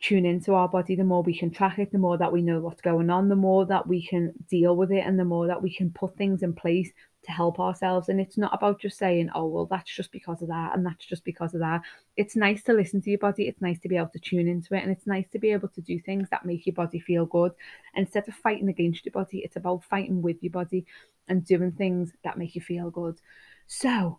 tune 0.00 0.24
into 0.24 0.54
our 0.54 0.68
body, 0.68 0.96
the 0.96 1.04
more 1.04 1.22
we 1.22 1.36
can 1.36 1.50
track 1.50 1.78
it, 1.78 1.92
the 1.92 1.98
more 1.98 2.16
that 2.16 2.32
we 2.32 2.40
know 2.42 2.60
what's 2.60 2.80
going 2.80 3.10
on, 3.10 3.28
the 3.28 3.36
more 3.36 3.66
that 3.66 3.86
we 3.86 4.06
can 4.06 4.32
deal 4.48 4.74
with 4.74 4.90
it, 4.90 5.04
and 5.06 5.18
the 5.18 5.24
more 5.24 5.46
that 5.46 5.62
we 5.62 5.74
can 5.74 5.90
put 5.90 6.16
things 6.16 6.42
in 6.42 6.54
place 6.54 6.90
to 7.22 7.30
help 7.32 7.60
ourselves. 7.60 8.08
And 8.08 8.18
it's 8.18 8.38
not 8.38 8.54
about 8.54 8.80
just 8.80 8.96
saying, 8.96 9.28
oh, 9.34 9.46
well, 9.46 9.66
that's 9.66 9.94
just 9.94 10.10
because 10.10 10.40
of 10.40 10.48
that, 10.48 10.74
and 10.74 10.86
that's 10.86 11.04
just 11.04 11.22
because 11.24 11.52
of 11.52 11.60
that. 11.60 11.82
It's 12.16 12.34
nice 12.34 12.62
to 12.62 12.72
listen 12.72 13.02
to 13.02 13.10
your 13.10 13.18
body, 13.18 13.46
it's 13.46 13.60
nice 13.60 13.78
to 13.80 13.88
be 13.88 13.98
able 13.98 14.08
to 14.14 14.18
tune 14.18 14.48
into 14.48 14.74
it, 14.74 14.82
and 14.82 14.90
it's 14.90 15.06
nice 15.06 15.28
to 15.32 15.38
be 15.38 15.52
able 15.52 15.68
to 15.68 15.82
do 15.82 16.00
things 16.00 16.28
that 16.30 16.46
make 16.46 16.64
your 16.64 16.74
body 16.74 16.98
feel 16.98 17.26
good. 17.26 17.52
Instead 17.94 18.26
of 18.26 18.34
fighting 18.34 18.70
against 18.70 19.04
your 19.04 19.12
body, 19.12 19.40
it's 19.40 19.56
about 19.56 19.84
fighting 19.84 20.22
with 20.22 20.42
your 20.42 20.52
body 20.52 20.86
and 21.28 21.44
doing 21.44 21.72
things 21.72 22.12
that 22.24 22.38
make 22.38 22.54
you 22.54 22.62
feel 22.62 22.90
good. 22.90 23.20
So 23.66 24.18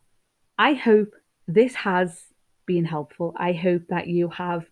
I 0.59 0.73
hope 0.73 1.15
this 1.47 1.73
has 1.73 2.23
been 2.67 2.85
helpful. 2.85 3.33
I 3.35 3.53
hope 3.53 3.87
that 3.89 4.07
you 4.07 4.29
have 4.29 4.65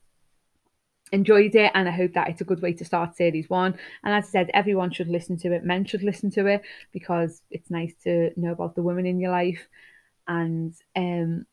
enjoyed 1.12 1.56
it 1.56 1.72
and 1.74 1.88
I 1.88 1.92
hope 1.92 2.14
that 2.14 2.30
it's 2.30 2.42
a 2.42 2.46
good 2.46 2.62
way 2.62 2.74
to 2.74 2.86
start 2.86 3.16
series 3.16 3.50
one. 3.50 3.78
And 4.04 4.14
as 4.14 4.26
I 4.26 4.30
said, 4.30 4.52
everyone 4.54 4.92
should 4.92 5.08
listen 5.08 5.38
to 5.40 5.54
it. 5.54 5.64
Men 5.64 5.86
should 5.86 6.04
listen 6.04 6.32
to 6.32 6.46
it 6.48 6.62
because 6.92 7.42
it's 7.50 7.70
nice 7.70 7.94
to 8.04 8.32
know 8.36 8.52
about 8.52 8.76
the 8.76 8.84
women 8.84 9.06
in 9.06 9.20
your 9.20 9.32
life. 9.32 9.68
And 10.28 10.74
um, 10.96 11.46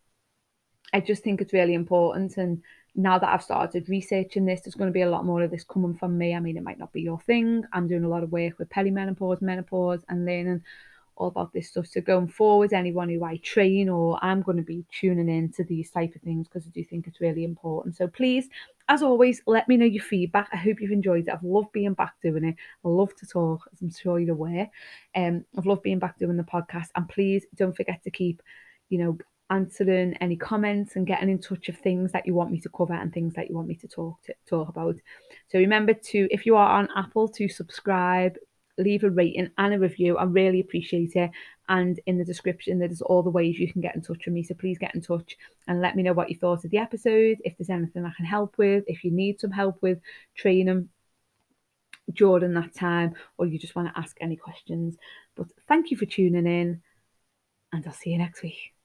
I 0.92 1.00
just 1.00 1.22
think 1.22 1.40
it's 1.40 1.52
really 1.52 1.74
important. 1.74 2.36
And 2.36 2.62
now 2.94 3.18
that 3.18 3.28
I've 3.28 3.42
started 3.42 3.88
researching 3.88 4.44
this, 4.44 4.62
there's 4.62 4.74
going 4.74 4.90
to 4.90 4.94
be 4.94 5.02
a 5.02 5.10
lot 5.10 5.24
more 5.24 5.42
of 5.42 5.50
this 5.50 5.64
coming 5.64 5.94
from 5.94 6.16
me. 6.16 6.34
I 6.34 6.40
mean, 6.40 6.56
it 6.56 6.62
might 6.62 6.78
not 6.78 6.92
be 6.92 7.02
your 7.02 7.20
thing. 7.20 7.64
I'm 7.72 7.88
doing 7.88 8.04
a 8.04 8.08
lot 8.08 8.22
of 8.22 8.32
work 8.32 8.58
with 8.58 8.68
perimenopause, 8.68 9.42
menopause, 9.42 10.04
and 10.08 10.24
learning 10.24 10.62
all 11.16 11.28
about 11.28 11.52
this 11.52 11.68
stuff. 11.68 11.86
So 11.86 12.00
going 12.00 12.28
forward, 12.28 12.72
anyone 12.72 13.08
who 13.08 13.24
I 13.24 13.38
train 13.38 13.88
or 13.88 14.22
I'm 14.22 14.42
going 14.42 14.58
to 14.58 14.62
be 14.62 14.84
tuning 14.90 15.28
in 15.28 15.50
to 15.52 15.64
these 15.64 15.90
type 15.90 16.14
of 16.14 16.22
things 16.22 16.46
because 16.46 16.66
I 16.66 16.70
do 16.70 16.84
think 16.84 17.06
it's 17.06 17.20
really 17.20 17.44
important. 17.44 17.96
So 17.96 18.06
please, 18.06 18.48
as 18.88 19.02
always, 19.02 19.42
let 19.46 19.68
me 19.68 19.76
know 19.76 19.86
your 19.86 20.02
feedback. 20.02 20.48
I 20.52 20.56
hope 20.56 20.80
you've 20.80 20.92
enjoyed 20.92 21.26
it. 21.26 21.32
I've 21.32 21.42
loved 21.42 21.72
being 21.72 21.94
back 21.94 22.14
doing 22.22 22.44
it. 22.44 22.56
I 22.84 22.88
love 22.88 23.14
to 23.16 23.26
talk, 23.26 23.68
as 23.72 23.82
I'm 23.82 23.90
sure 23.90 24.18
you're 24.18 24.34
aware. 24.34 24.70
Um, 25.14 25.44
I've 25.56 25.66
loved 25.66 25.82
being 25.82 25.98
back 25.98 26.18
doing 26.18 26.36
the 26.36 26.44
podcast. 26.44 26.88
And 26.94 27.08
please 27.08 27.44
don't 27.54 27.76
forget 27.76 28.02
to 28.04 28.10
keep, 28.10 28.42
you 28.88 28.98
know, 28.98 29.18
answering 29.50 30.14
any 30.14 30.36
comments 30.36 30.96
and 30.96 31.06
getting 31.06 31.28
in 31.28 31.38
touch 31.38 31.68
of 31.68 31.76
things 31.78 32.12
that 32.12 32.26
you 32.26 32.34
want 32.34 32.50
me 32.50 32.60
to 32.60 32.68
cover 32.68 32.94
and 32.94 33.12
things 33.12 33.34
that 33.34 33.48
you 33.48 33.54
want 33.54 33.68
me 33.68 33.76
to 33.76 33.88
talk 33.88 34.20
to 34.22 34.34
talk 34.48 34.68
about. 34.68 34.96
So 35.48 35.58
remember 35.58 35.94
to, 35.94 36.28
if 36.30 36.46
you 36.46 36.56
are 36.56 36.78
on 36.78 36.88
Apple, 36.96 37.28
to 37.28 37.48
subscribe, 37.48 38.36
leave 38.78 39.04
a 39.04 39.10
rating 39.10 39.50
and 39.58 39.74
a 39.74 39.78
review. 39.78 40.16
I 40.16 40.24
really 40.24 40.60
appreciate 40.60 41.16
it. 41.16 41.30
And 41.68 41.98
in 42.06 42.18
the 42.18 42.24
description, 42.24 42.78
there's 42.78 43.02
all 43.02 43.22
the 43.22 43.30
ways 43.30 43.58
you 43.58 43.72
can 43.72 43.80
get 43.80 43.94
in 43.94 44.02
touch 44.02 44.26
with 44.26 44.34
me. 44.34 44.42
So 44.42 44.54
please 44.54 44.78
get 44.78 44.94
in 44.94 45.00
touch 45.00 45.36
and 45.66 45.80
let 45.80 45.96
me 45.96 46.02
know 46.02 46.12
what 46.12 46.30
you 46.30 46.36
thought 46.36 46.64
of 46.64 46.70
the 46.70 46.78
episode. 46.78 47.38
If 47.44 47.56
there's 47.56 47.70
anything 47.70 48.04
I 48.04 48.12
can 48.16 48.26
help 48.26 48.58
with, 48.58 48.84
if 48.86 49.04
you 49.04 49.10
need 49.10 49.40
some 49.40 49.50
help 49.50 49.82
with 49.82 49.98
training 50.36 50.88
during 52.12 52.54
that 52.54 52.74
time, 52.74 53.14
or 53.36 53.46
you 53.46 53.58
just 53.58 53.74
want 53.74 53.92
to 53.92 53.98
ask 53.98 54.16
any 54.20 54.36
questions. 54.36 54.96
But 55.34 55.48
thank 55.66 55.90
you 55.90 55.96
for 55.96 56.06
tuning 56.06 56.46
in, 56.46 56.82
and 57.72 57.86
I'll 57.86 57.92
see 57.92 58.10
you 58.10 58.18
next 58.18 58.42
week. 58.42 58.75